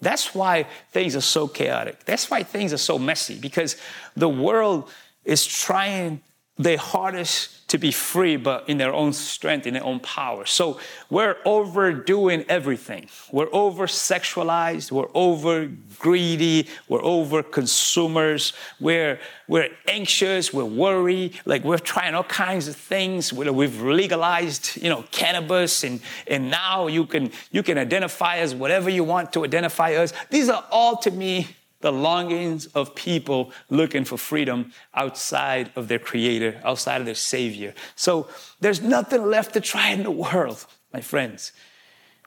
That's 0.00 0.34
why 0.34 0.66
things 0.90 1.14
are 1.14 1.20
so 1.20 1.46
chaotic. 1.46 2.04
That's 2.04 2.28
why 2.28 2.42
things 2.42 2.72
are 2.72 2.78
so 2.78 2.98
messy 2.98 3.38
because 3.38 3.76
the 4.16 4.28
world 4.28 4.90
is 5.24 5.46
trying 5.46 6.20
their 6.62 6.76
hardest 6.76 7.68
to 7.68 7.78
be 7.78 7.92
free, 7.92 8.36
but 8.36 8.68
in 8.68 8.78
their 8.78 8.92
own 8.92 9.12
strength, 9.12 9.66
in 9.66 9.74
their 9.74 9.84
own 9.84 10.00
power. 10.00 10.44
So 10.44 10.80
we're 11.08 11.36
overdoing 11.44 12.44
everything. 12.48 13.08
We're 13.30 13.48
over 13.52 13.86
sexualized, 13.86 14.90
we're 14.90 15.08
over 15.14 15.70
greedy, 16.00 16.66
we're 16.88 17.02
over 17.02 17.44
consumers, 17.44 18.52
we're, 18.80 19.20
we're 19.46 19.68
anxious, 19.86 20.52
we're 20.52 20.64
worried, 20.64 21.38
like 21.46 21.62
we're 21.62 21.78
trying 21.78 22.14
all 22.14 22.24
kinds 22.24 22.66
of 22.66 22.74
things. 22.74 23.32
We've 23.32 23.80
legalized, 23.80 24.76
you 24.76 24.90
know, 24.90 25.04
cannabis, 25.12 25.84
and, 25.84 26.00
and 26.26 26.50
now 26.50 26.88
you 26.88 27.06
can, 27.06 27.30
you 27.52 27.62
can 27.62 27.78
identify 27.78 28.40
us 28.40 28.52
whatever 28.52 28.90
you 28.90 29.04
want 29.04 29.32
to 29.34 29.44
identify 29.44 29.94
us. 29.94 30.12
These 30.28 30.48
are 30.48 30.64
all 30.72 30.96
to 30.98 31.10
me 31.12 31.48
the 31.80 31.92
longings 31.92 32.66
of 32.66 32.94
people 32.94 33.52
looking 33.68 34.04
for 34.04 34.18
freedom 34.18 34.72
outside 34.94 35.72
of 35.76 35.88
their 35.88 35.98
creator, 35.98 36.60
outside 36.64 37.00
of 37.00 37.06
their 37.06 37.14
savior. 37.14 37.74
So 37.96 38.28
there's 38.60 38.82
nothing 38.82 39.24
left 39.26 39.54
to 39.54 39.60
try 39.60 39.90
in 39.90 40.02
the 40.02 40.10
world, 40.10 40.66
my 40.92 41.00
friends. 41.00 41.52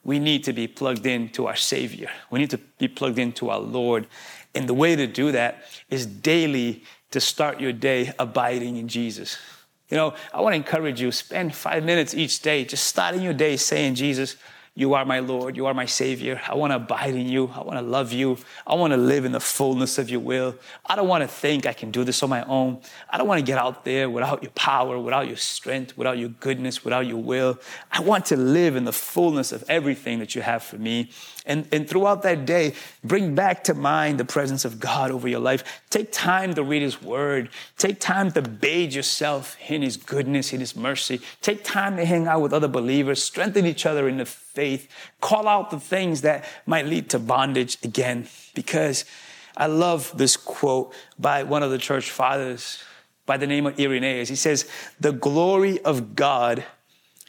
We 0.03 0.19
need 0.19 0.43
to 0.45 0.53
be 0.53 0.67
plugged 0.67 1.05
into 1.05 1.47
our 1.47 1.55
savior. 1.55 2.09
We 2.29 2.39
need 2.39 2.49
to 2.49 2.57
be 2.57 2.87
plugged 2.87 3.19
into 3.19 3.49
our 3.49 3.59
Lord. 3.59 4.07
And 4.53 4.67
the 4.67 4.73
way 4.73 4.95
to 4.95 5.07
do 5.07 5.31
that 5.31 5.63
is 5.89 6.05
daily 6.05 6.83
to 7.11 7.21
start 7.21 7.61
your 7.61 7.71
day 7.71 8.11
abiding 8.19 8.77
in 8.77 8.87
Jesus. 8.87 9.37
You 9.89 9.97
know, 9.97 10.13
I 10.33 10.41
want 10.41 10.53
to 10.53 10.57
encourage 10.57 10.99
you, 10.99 11.11
spend 11.11 11.55
five 11.55 11.83
minutes 11.83 12.13
each 12.15 12.41
day 12.41 12.65
just 12.65 12.85
starting 12.85 13.21
your 13.21 13.33
day 13.33 13.55
saying, 13.55 13.95
Jesus, 13.95 14.35
you 14.75 14.95
are 14.95 15.05
my 15.05 15.19
Lord. 15.19 15.55
You 15.55 15.67
are 15.67 15.73
my 15.75 15.85
Savior. 15.85 16.41
I 16.47 16.55
want 16.55 16.71
to 16.71 16.77
abide 16.77 17.13
in 17.13 17.29
you. 17.29 17.47
I 17.53 17.61
want 17.61 17.77
to 17.77 17.85
love 17.85 18.11
you. 18.11 18.39
I 18.65 18.73
want 18.73 18.91
to 18.91 18.97
live 18.97 19.23
in 19.23 19.31
the 19.31 19.39
fullness 19.39 19.99
of 19.99 20.09
your 20.09 20.19
will. 20.19 20.55
I 20.83 20.95
don't 20.95 21.07
want 21.07 21.21
to 21.21 21.27
think 21.27 21.67
I 21.67 21.73
can 21.73 21.91
do 21.91 22.03
this 22.03 22.23
on 22.23 22.31
my 22.31 22.43
own. 22.45 22.81
I 23.07 23.19
don't 23.19 23.27
want 23.27 23.37
to 23.37 23.45
get 23.45 23.59
out 23.59 23.85
there 23.85 24.09
without 24.09 24.41
your 24.41 24.51
power, 24.53 24.97
without 24.97 25.27
your 25.27 25.37
strength, 25.37 25.95
without 25.95 26.17
your 26.17 26.29
goodness, 26.29 26.83
without 26.83 27.05
your 27.05 27.21
will. 27.21 27.59
I 27.91 27.99
want 27.99 28.25
to 28.27 28.35
live 28.35 28.75
in 28.75 28.85
the 28.85 28.91
fullness 28.91 29.51
of 29.51 29.63
everything 29.69 30.17
that 30.17 30.33
you 30.33 30.41
have 30.41 30.63
for 30.63 30.79
me. 30.79 31.11
And, 31.45 31.67
and 31.71 31.87
throughout 31.87 32.23
that 32.23 32.47
day, 32.47 32.73
bring 33.03 33.35
back 33.35 33.65
to 33.65 33.75
mind 33.75 34.19
the 34.19 34.25
presence 34.25 34.65
of 34.65 34.79
God 34.79 35.11
over 35.11 35.27
your 35.27 35.39
life. 35.39 35.83
Take 35.91 36.11
time 36.11 36.55
to 36.55 36.63
read 36.63 36.81
His 36.81 36.99
Word. 36.99 37.49
Take 37.77 37.99
time 37.99 38.31
to 38.31 38.41
bathe 38.41 38.93
yourself 38.93 39.55
in 39.67 39.83
His 39.83 39.97
goodness, 39.97 40.51
in 40.51 40.61
His 40.61 40.75
mercy. 40.75 41.21
Take 41.41 41.63
time 41.63 41.95
to 41.97 42.05
hang 42.05 42.25
out 42.25 42.41
with 42.41 42.53
other 42.53 42.67
believers. 42.67 43.21
Strengthen 43.21 43.67
each 43.67 43.85
other 43.85 44.07
in 44.09 44.17
the 44.17 44.25
faith. 44.53 44.87
Call 45.21 45.47
out 45.47 45.71
the 45.71 45.79
things 45.79 46.21
that 46.21 46.45
might 46.65 46.85
lead 46.85 47.09
to 47.11 47.19
bondage 47.19 47.77
again. 47.83 48.27
Because 48.53 49.05
I 49.57 49.67
love 49.67 50.11
this 50.15 50.37
quote 50.37 50.93
by 51.19 51.43
one 51.43 51.63
of 51.63 51.71
the 51.71 51.77
church 51.77 52.09
fathers 52.09 52.83
by 53.25 53.37
the 53.37 53.47
name 53.47 53.65
of 53.65 53.79
Irenaeus. 53.79 54.29
He 54.29 54.35
says, 54.35 54.69
The 54.99 55.11
glory 55.11 55.81
of 55.81 56.15
God 56.15 56.63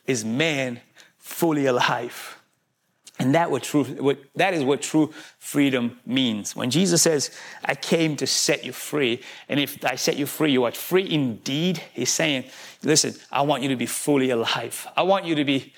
is 0.07 0.25
man 0.25 0.81
fully 1.19 1.67
alive. 1.67 2.39
And 3.19 3.35
that, 3.37 3.51
what 3.51 3.63
true, 3.63 3.85
what, 3.85 4.19
that 4.35 4.55
is 4.55 4.65
what 4.65 4.83
true 4.83 5.13
freedom 5.39 6.01
means. 6.05 6.57
When 6.57 6.71
Jesus 6.71 7.01
says, 7.01 7.31
I 7.65 7.77
came 7.77 8.17
to 8.17 8.27
set 8.27 8.65
you 8.65 8.73
free, 8.73 9.21
and 9.49 9.61
if 9.61 9.85
I 9.85 9.95
set 9.95 10.17
you 10.17 10.27
free, 10.27 10.51
you 10.51 10.65
are 10.65 10.73
free 10.73 11.09
indeed, 11.09 11.81
he's 11.93 12.13
saying, 12.13 12.45
listen, 12.83 13.15
I 13.31 13.43
want 13.43 13.63
you 13.63 13.69
to 13.69 13.77
be 13.77 13.87
fully 13.87 14.31
alive. 14.31 14.89
I 14.97 15.03
want 15.03 15.27
you 15.27 15.37
to 15.37 15.45
be, 15.45 15.73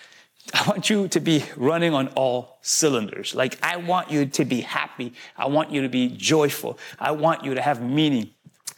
I 0.54 0.68
want 0.68 0.88
you 0.88 1.08
to 1.08 1.20
be 1.20 1.44
running 1.56 1.92
on 1.92 2.08
all 2.08 2.58
cylinders. 2.62 3.34
Like, 3.34 3.58
I 3.62 3.76
want 3.76 4.10
you 4.10 4.26
to 4.26 4.44
be 4.44 4.60
happy. 4.60 5.12
I 5.36 5.46
want 5.46 5.70
you 5.70 5.82
to 5.82 5.88
be 5.88 6.08
joyful. 6.08 6.78
I 6.98 7.10
want 7.12 7.44
you 7.44 7.54
to 7.54 7.62
have 7.62 7.82
meaning. 7.82 8.30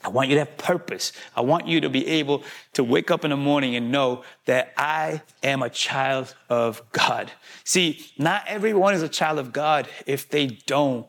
I 0.02 0.08
want 0.08 0.28
you 0.28 0.36
to 0.36 0.40
have 0.40 0.56
purpose. 0.56 1.12
I 1.36 1.40
want 1.40 1.66
you 1.66 1.80
to 1.80 1.88
be 1.88 2.06
able 2.06 2.44
to 2.74 2.84
wake 2.84 3.10
up 3.10 3.24
in 3.24 3.30
the 3.30 3.36
morning 3.36 3.74
and 3.74 3.90
know 3.90 4.22
that 4.46 4.72
I 4.76 5.22
am 5.42 5.62
a 5.62 5.68
child 5.68 6.34
of 6.48 6.82
God. 6.92 7.32
See, 7.64 8.06
not 8.16 8.44
everyone 8.46 8.94
is 8.94 9.02
a 9.02 9.08
child 9.08 9.38
of 9.38 9.52
God 9.52 9.88
if 10.06 10.28
they 10.28 10.46
don't 10.46 11.06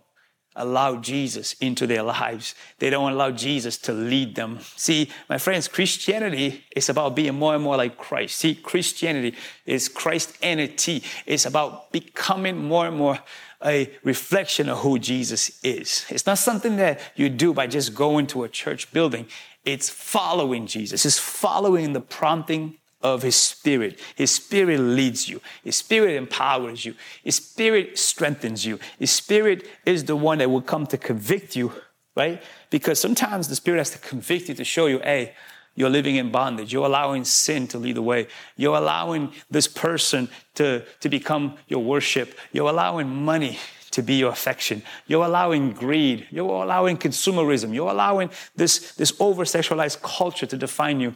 allow 0.59 0.97
Jesus 0.97 1.53
into 1.53 1.87
their 1.87 2.03
lives. 2.03 2.53
They 2.77 2.89
don't 2.89 3.11
allow 3.11 3.31
Jesus 3.31 3.77
to 3.79 3.93
lead 3.93 4.35
them. 4.35 4.59
See, 4.75 5.09
my 5.27 5.37
friends, 5.37 5.67
Christianity 5.67 6.65
is 6.75 6.89
about 6.89 7.15
being 7.15 7.35
more 7.35 7.55
and 7.55 7.63
more 7.63 7.77
like 7.77 7.97
Christ. 7.97 8.35
See, 8.35 8.53
Christianity 8.53 9.35
is 9.65 9.89
Christianity. 9.89 11.03
It's 11.25 11.45
about 11.45 11.91
becoming 11.91 12.57
more 12.57 12.87
and 12.87 12.97
more 12.97 13.19
a 13.63 13.89
reflection 14.03 14.69
of 14.69 14.79
who 14.79 14.99
Jesus 14.99 15.59
is. 15.63 16.05
It's 16.09 16.25
not 16.25 16.37
something 16.37 16.77
that 16.77 16.99
you 17.15 17.29
do 17.29 17.53
by 17.53 17.67
just 17.67 17.95
going 17.95 18.27
to 18.27 18.43
a 18.43 18.49
church 18.49 18.91
building. 18.91 19.27
It's 19.65 19.89
following 19.89 20.67
Jesus. 20.67 21.05
It's 21.05 21.19
following 21.19 21.93
the 21.93 22.01
prompting 22.01 22.77
of 23.01 23.23
his 23.23 23.35
spirit. 23.35 23.99
His 24.15 24.31
spirit 24.31 24.79
leads 24.79 25.29
you. 25.29 25.41
His 25.63 25.77
spirit 25.77 26.15
empowers 26.15 26.85
you. 26.85 26.95
His 27.23 27.35
spirit 27.35 27.97
strengthens 27.97 28.65
you. 28.65 28.79
His 28.97 29.11
spirit 29.11 29.67
is 29.85 30.03
the 30.03 30.15
one 30.15 30.39
that 30.39 30.49
will 30.49 30.61
come 30.61 30.85
to 30.87 30.97
convict 30.97 31.55
you, 31.55 31.71
right? 32.15 32.43
Because 32.69 32.99
sometimes 32.99 33.47
the 33.47 33.55
spirit 33.55 33.77
has 33.77 33.91
to 33.91 33.99
convict 33.99 34.49
you 34.49 34.55
to 34.55 34.63
show 34.63 34.87
you, 34.87 34.99
hey, 34.99 35.33
you're 35.75 35.89
living 35.89 36.17
in 36.17 36.29
bondage. 36.29 36.73
You're 36.73 36.85
allowing 36.85 37.23
sin 37.23 37.65
to 37.69 37.77
lead 37.77 37.95
the 37.95 38.01
way. 38.01 38.27
You're 38.57 38.75
allowing 38.75 39.31
this 39.49 39.67
person 39.67 40.27
to, 40.55 40.83
to 40.99 41.07
become 41.07 41.57
your 41.69 41.81
worship. 41.81 42.37
You're 42.51 42.69
allowing 42.69 43.07
money 43.07 43.57
to 43.91 44.03
be 44.03 44.15
your 44.15 44.31
affection. 44.31 44.83
You're 45.07 45.25
allowing 45.25 45.71
greed. 45.71 46.27
You're 46.31 46.63
allowing 46.63 46.97
consumerism. 46.97 47.73
You're 47.73 47.89
allowing 47.89 48.29
this, 48.57 48.91
this 48.95 49.13
over 49.21 49.45
sexualized 49.45 50.01
culture 50.01 50.45
to 50.45 50.57
define 50.57 50.99
you. 50.99 51.15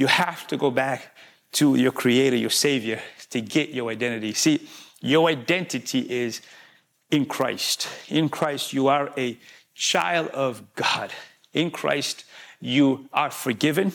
You 0.00 0.06
have 0.06 0.46
to 0.46 0.56
go 0.56 0.70
back 0.70 1.14
to 1.52 1.74
your 1.74 1.92
creator, 1.92 2.34
your 2.34 2.48
savior, 2.48 3.02
to 3.28 3.42
get 3.42 3.68
your 3.68 3.90
identity. 3.90 4.32
See, 4.32 4.66
your 5.02 5.28
identity 5.28 6.10
is 6.10 6.40
in 7.10 7.26
Christ. 7.26 7.86
In 8.08 8.30
Christ, 8.30 8.72
you 8.72 8.88
are 8.88 9.10
a 9.18 9.38
child 9.74 10.28
of 10.28 10.74
God. 10.74 11.12
In 11.52 11.70
Christ, 11.70 12.24
you 12.60 13.10
are 13.12 13.30
forgiven. 13.30 13.92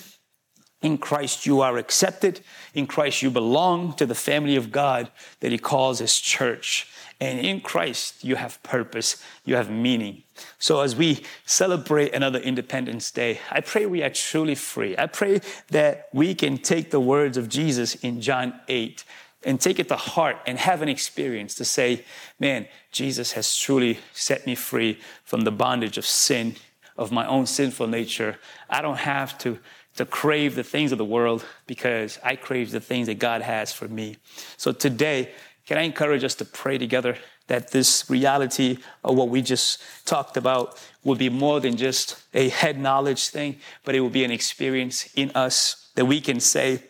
In 0.85 0.99
Christ, 0.99 1.47
you 1.47 1.61
are 1.61 1.77
accepted. 1.77 2.41
In 2.75 2.85
Christ, 2.85 3.23
you 3.23 3.31
belong 3.31 3.93
to 3.93 4.05
the 4.05 4.13
family 4.13 4.55
of 4.55 4.71
God 4.71 5.09
that 5.39 5.51
He 5.51 5.57
calls 5.57 5.97
His 5.97 6.19
church. 6.19 6.87
And 7.19 7.39
in 7.39 7.61
Christ, 7.61 8.23
you 8.23 8.35
have 8.35 8.61
purpose, 8.61 9.19
you 9.45 9.55
have 9.55 9.71
meaning. 9.71 10.21
So, 10.59 10.81
as 10.81 10.95
we 10.95 11.23
celebrate 11.43 12.13
another 12.13 12.37
Independence 12.37 13.09
Day, 13.09 13.39
I 13.49 13.61
pray 13.61 13.87
we 13.87 14.03
are 14.03 14.11
truly 14.11 14.53
free. 14.53 14.95
I 14.95 15.07
pray 15.07 15.41
that 15.71 16.07
we 16.13 16.35
can 16.35 16.59
take 16.59 16.91
the 16.91 16.99
words 16.99 17.35
of 17.35 17.49
Jesus 17.49 17.95
in 17.95 18.21
John 18.21 18.53
8 18.67 19.03
and 19.41 19.59
take 19.59 19.79
it 19.79 19.87
to 19.87 19.95
heart 19.95 20.37
and 20.45 20.59
have 20.59 20.83
an 20.83 20.89
experience 20.89 21.55
to 21.55 21.65
say, 21.65 22.05
man, 22.39 22.67
Jesus 22.91 23.31
has 23.31 23.57
truly 23.57 23.97
set 24.13 24.45
me 24.45 24.53
free 24.53 24.99
from 25.23 25.41
the 25.41 25.51
bondage 25.51 25.97
of 25.97 26.05
sin 26.05 26.57
of 26.97 27.11
my 27.11 27.25
own 27.27 27.45
sinful 27.45 27.87
nature. 27.87 28.37
I 28.69 28.81
don't 28.81 28.99
have 28.99 29.37
to, 29.39 29.59
to 29.95 30.05
crave 30.05 30.55
the 30.55 30.63
things 30.63 30.91
of 30.91 30.97
the 30.97 31.05
world 31.05 31.45
because 31.67 32.19
I 32.23 32.36
crave 32.36 32.71
the 32.71 32.79
things 32.79 33.08
that 33.08 33.19
God 33.19 33.41
has 33.41 33.71
for 33.71 33.88
me. 33.88 34.17
So 34.58 34.71
today, 34.71 35.31
can 35.65 35.77
I 35.77 35.81
encourage 35.81 36.23
us 36.23 36.36
to 36.36 36.45
pray 36.45 36.77
together 36.77 37.17
that 37.47 37.71
this 37.71 38.10
reality 38.10 38.77
of 39.03 39.15
what 39.15 39.29
we 39.29 39.41
just 39.41 39.81
talked 40.05 40.38
about 40.38 40.81
will 41.03 41.15
be 41.15 41.29
more 41.29 41.60
than 41.60 41.77
just 41.77 42.21
a 42.34 42.49
head 42.49 42.79
knowledge 42.79 43.29
thing, 43.29 43.58
but 43.84 43.95
it 43.95 43.99
will 43.99 44.10
be 44.10 44.23
an 44.23 44.31
experience 44.31 45.10
in 45.15 45.31
us 45.36 45.89
that 45.95 46.05
we 46.05 46.19
can 46.19 46.39
say 46.39 46.84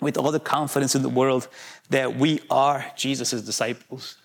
with 0.00 0.18
all 0.18 0.30
the 0.30 0.40
confidence 0.40 0.94
in 0.94 1.02
the 1.02 1.08
world 1.08 1.48
that 1.88 2.16
we 2.16 2.40
are 2.50 2.84
Jesus' 2.96 3.42
disciples. 3.42 4.16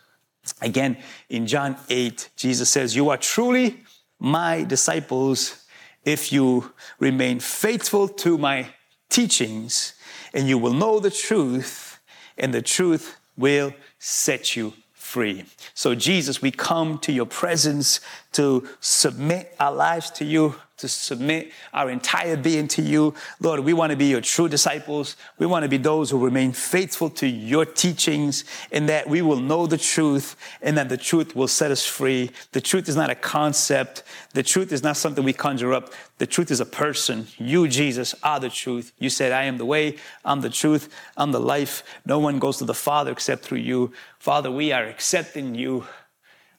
Again, 0.62 0.98
in 1.30 1.48
John 1.48 1.78
8, 1.90 2.30
Jesus 2.36 2.70
says, 2.70 2.96
You 2.96 3.10
are 3.10 3.18
truly 3.18 3.82
my 4.20 4.64
disciples 4.64 5.61
if 6.04 6.32
you 6.32 6.74
remain 7.00 7.40
faithful 7.40 8.08
to 8.08 8.38
my 8.38 8.70
teachings, 9.10 9.94
and 10.34 10.48
you 10.48 10.58
will 10.58 10.74
know 10.74 11.00
the 11.00 11.12
truth, 11.12 12.00
and 12.38 12.54
the 12.54 12.62
truth 12.62 13.18
will 13.38 13.74
set 14.00 14.56
you 14.56 14.74
free. 14.94 15.44
So, 15.74 15.94
Jesus, 15.94 16.42
we 16.42 16.52
come 16.52 16.98
to 17.00 17.12
your 17.12 17.26
presence 17.26 18.00
to 18.34 18.68
submit 18.80 19.54
our 19.60 19.74
lives 19.74 20.10
to 20.12 20.26
you 20.26 20.56
to 20.82 20.90
submit 20.90 21.52
our 21.74 21.90
entire 21.90 22.38
being 22.38 22.68
to 22.70 22.82
you. 22.82 23.14
Lord, 23.40 23.62
we 23.62 23.74
want 23.74 23.92
to 23.92 23.96
be 23.96 24.06
your 24.06 24.22
true 24.22 24.50
disciples. 24.50 25.16
We 25.40 25.46
want 25.46 25.64
to 25.64 25.70
be 25.70 25.78
those 25.78 26.10
who 26.10 26.24
remain 26.24 26.52
faithful 26.52 27.10
to 27.12 27.28
your 27.28 27.66
teachings 27.66 28.44
and 28.72 28.90
that 28.90 29.08
we 29.08 29.22
will 29.22 29.40
know 29.40 29.66
the 29.66 29.78
truth 29.78 30.36
and 30.62 30.78
that 30.78 30.90
the 30.90 30.98
truth 30.98 31.36
will 31.36 31.48
set 31.48 31.72
us 31.72 31.86
free. 31.86 32.32
The 32.52 32.62
truth 32.62 32.90
is 32.90 32.96
not 32.96 33.10
a 33.10 33.16
concept. 33.16 34.04
The 34.34 34.44
truth 34.44 34.72
is 34.72 34.84
not 34.84 34.98
something 34.98 35.24
we 35.24 35.34
conjure 35.34 35.74
up. 35.74 35.94
The 36.18 36.28
truth 36.28 36.52
is 36.52 36.60
a 36.60 36.66
person. 36.66 37.28
You, 37.38 37.68
Jesus, 37.68 38.14
are 38.22 38.40
the 38.40 38.50
truth. 38.50 38.92
You 39.00 39.10
said, 39.10 39.32
I 39.32 39.44
am 39.44 39.58
the 39.58 39.66
way, 39.66 39.98
I'm 40.24 40.42
the 40.42 40.50
truth, 40.50 40.94
I'm 41.18 41.32
the 41.32 41.40
life. 41.40 41.84
No 42.06 42.20
one 42.20 42.38
goes 42.38 42.58
to 42.58 42.66
the 42.66 42.74
Father 42.74 43.12
except 43.12 43.44
through 43.44 43.60
you. 43.60 43.92
Father, 44.20 44.52
we 44.52 44.72
are 44.72 44.86
accepting 44.86 45.56
you 45.56 45.88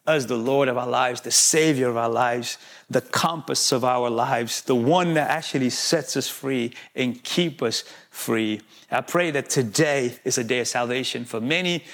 as 0.06 0.26
the 0.26 0.36
Lord 0.36 0.68
of 0.68 0.76
our 0.76 0.86
lives, 0.86 1.20
the 1.20 1.30
Savior 1.30 1.88
of 1.88 1.96
our 1.96 2.08
lives, 2.08 2.58
the 2.90 3.00
compass 3.00 3.70
of 3.70 3.84
our 3.84 4.10
lives, 4.10 4.62
the 4.62 4.74
one 4.74 5.14
that 5.14 5.30
actually 5.30 5.70
sets 5.70 6.16
us 6.16 6.28
free 6.28 6.72
and 6.94 7.22
keep 7.22 7.62
us 7.62 7.84
free. 8.10 8.60
I 8.90 9.00
pray 9.00 9.30
that 9.30 9.48
today 9.48 10.18
is 10.24 10.38
a 10.38 10.44
day 10.44 10.60
of 10.60 10.68
salvation 10.68 11.24
for 11.24 11.40
many 11.40 11.84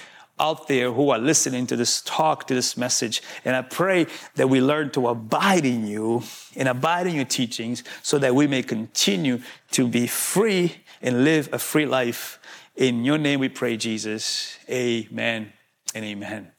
out 0.40 0.68
there 0.68 0.92
who 0.92 1.10
are 1.10 1.18
listening 1.18 1.66
to 1.66 1.76
this 1.76 2.00
talk, 2.02 2.46
to 2.46 2.54
this 2.54 2.76
message. 2.76 3.22
And 3.44 3.56
I 3.56 3.62
pray 3.62 4.06
that 4.36 4.48
we 4.48 4.60
learn 4.60 4.90
to 4.90 5.08
abide 5.08 5.66
in 5.66 5.86
you 5.86 6.22
and 6.56 6.68
abide 6.68 7.06
in 7.06 7.14
your 7.14 7.24
teachings 7.24 7.82
so 8.02 8.18
that 8.18 8.34
we 8.34 8.46
may 8.46 8.62
continue 8.62 9.40
to 9.72 9.88
be 9.88 10.06
free 10.06 10.76
and 11.02 11.24
live 11.24 11.48
a 11.52 11.58
free 11.58 11.86
life. 11.86 12.38
In 12.76 13.04
your 13.04 13.18
name 13.18 13.40
we 13.40 13.48
pray, 13.48 13.76
Jesus. 13.76 14.56
Amen 14.70 15.52
and 15.94 16.04
amen. 16.04 16.52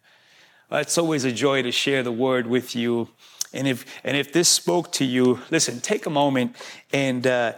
It's 0.72 0.98
always 0.98 1.26
a 1.26 1.32
joy 1.32 1.64
to 1.64 1.72
share 1.72 2.04
the 2.04 2.12
word 2.12 2.46
with 2.46 2.76
you. 2.76 3.10
And 3.54 3.68
if, 3.68 3.86
and 4.04 4.16
if 4.16 4.32
this 4.32 4.48
spoke 4.48 4.92
to 4.94 5.06
you, 5.06 5.40
listen, 5.50 5.82
take 5.82 6.06
a 6.06 6.12
moment 6.12 6.56
and 6.94 7.26
uh, 7.26 7.54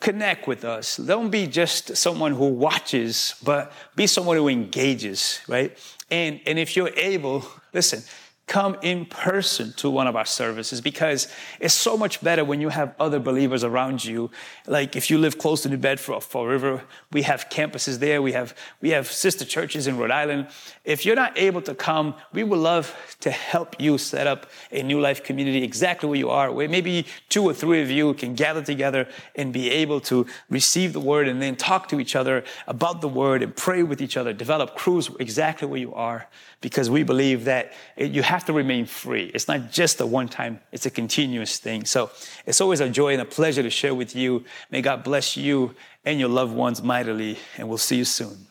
connect 0.00 0.46
with 0.46 0.64
us. 0.64 0.98
Don't 0.98 1.30
be 1.30 1.46
just 1.46 1.96
someone 1.96 2.32
who 2.32 2.48
watches, 2.48 3.34
but 3.42 3.72
be 3.94 4.06
someone 4.06 4.36
who 4.36 4.48
engages, 4.48 5.40
right? 5.48 5.76
And, 6.10 6.40
and 6.46 6.58
if 6.58 6.76
you're 6.76 6.92
able, 6.96 7.46
listen, 7.72 8.02
come 8.46 8.76
in 8.82 9.04
person 9.04 9.72
to 9.72 9.90
one 9.90 10.06
of 10.06 10.14
our 10.14 10.24
services 10.24 10.80
because 10.80 11.26
it's 11.58 11.74
so 11.74 11.96
much 11.96 12.20
better 12.20 12.44
when 12.44 12.60
you 12.60 12.68
have 12.68 12.94
other 13.00 13.18
believers 13.18 13.64
around 13.64 14.04
you. 14.04 14.30
Like 14.68 14.94
if 14.94 15.10
you 15.10 15.18
live 15.18 15.36
close 15.36 15.62
to 15.62 15.68
New 15.68 15.76
Bedford 15.76 16.14
or 16.14 16.20
Fall 16.20 16.46
River, 16.46 16.84
we 17.10 17.22
have 17.22 17.48
campuses 17.48 17.98
there. 17.98 18.22
We 18.22 18.32
have, 18.32 18.56
we 18.80 18.90
have 18.90 19.10
sister 19.10 19.44
churches 19.44 19.88
in 19.88 19.98
Rhode 19.98 20.12
Island. 20.12 20.46
If 20.84 21.04
you're 21.04 21.16
not 21.16 21.36
able 21.36 21.60
to 21.62 21.74
come, 21.74 22.14
we 22.32 22.44
would 22.44 22.60
love 22.60 22.94
to 23.20 23.32
help 23.32 23.80
you 23.80 23.98
set 23.98 24.28
up 24.28 24.48
a 24.70 24.80
new 24.82 25.00
life 25.00 25.24
community 25.24 25.64
exactly 25.64 26.08
where 26.08 26.18
you 26.18 26.30
are, 26.30 26.52
where 26.52 26.68
maybe 26.68 27.04
two 27.28 27.42
or 27.42 27.52
three 27.52 27.82
of 27.82 27.90
you 27.90 28.14
can 28.14 28.36
gather 28.36 28.62
together 28.62 29.08
and 29.34 29.52
be 29.52 29.70
able 29.70 30.00
to 30.02 30.24
receive 30.50 30.92
the 30.92 31.00
word 31.00 31.26
and 31.26 31.42
then 31.42 31.56
talk 31.56 31.88
to 31.88 31.98
each 31.98 32.14
other 32.14 32.44
about 32.68 33.00
the 33.00 33.08
word 33.08 33.42
and 33.42 33.56
pray 33.56 33.82
with 33.82 34.00
each 34.00 34.16
other, 34.16 34.32
develop 34.32 34.76
crews 34.76 35.10
exactly 35.18 35.66
where 35.66 35.80
you 35.80 35.92
are 35.94 36.28
because 36.60 36.88
we 36.88 37.02
believe 37.02 37.44
that 37.44 37.72
you 37.96 38.22
have 38.22 38.44
to 38.46 38.52
remain 38.52 38.86
free. 38.86 39.30
It's 39.34 39.46
not 39.46 39.70
just 39.70 40.00
a 40.00 40.06
one 40.06 40.28
time, 40.28 40.60
it's 40.72 40.86
a 40.86 40.90
continuous 40.90 41.58
thing. 41.58 41.84
So 41.84 42.10
it's 42.46 42.60
always 42.60 42.80
a 42.80 42.88
joy 42.88 43.12
and 43.12 43.22
a 43.22 43.26
pleasure 43.26 43.62
to 43.62 43.70
share 43.70 43.94
with 43.94 44.16
you. 44.16 44.44
May 44.70 44.82
God 44.82 45.04
bless 45.04 45.36
you 45.36 45.74
and 46.04 46.18
your 46.18 46.28
loved 46.28 46.54
ones 46.54 46.82
mightily, 46.82 47.38
and 47.58 47.68
we'll 47.68 47.78
see 47.78 47.96
you 47.96 48.04
soon. 48.04 48.46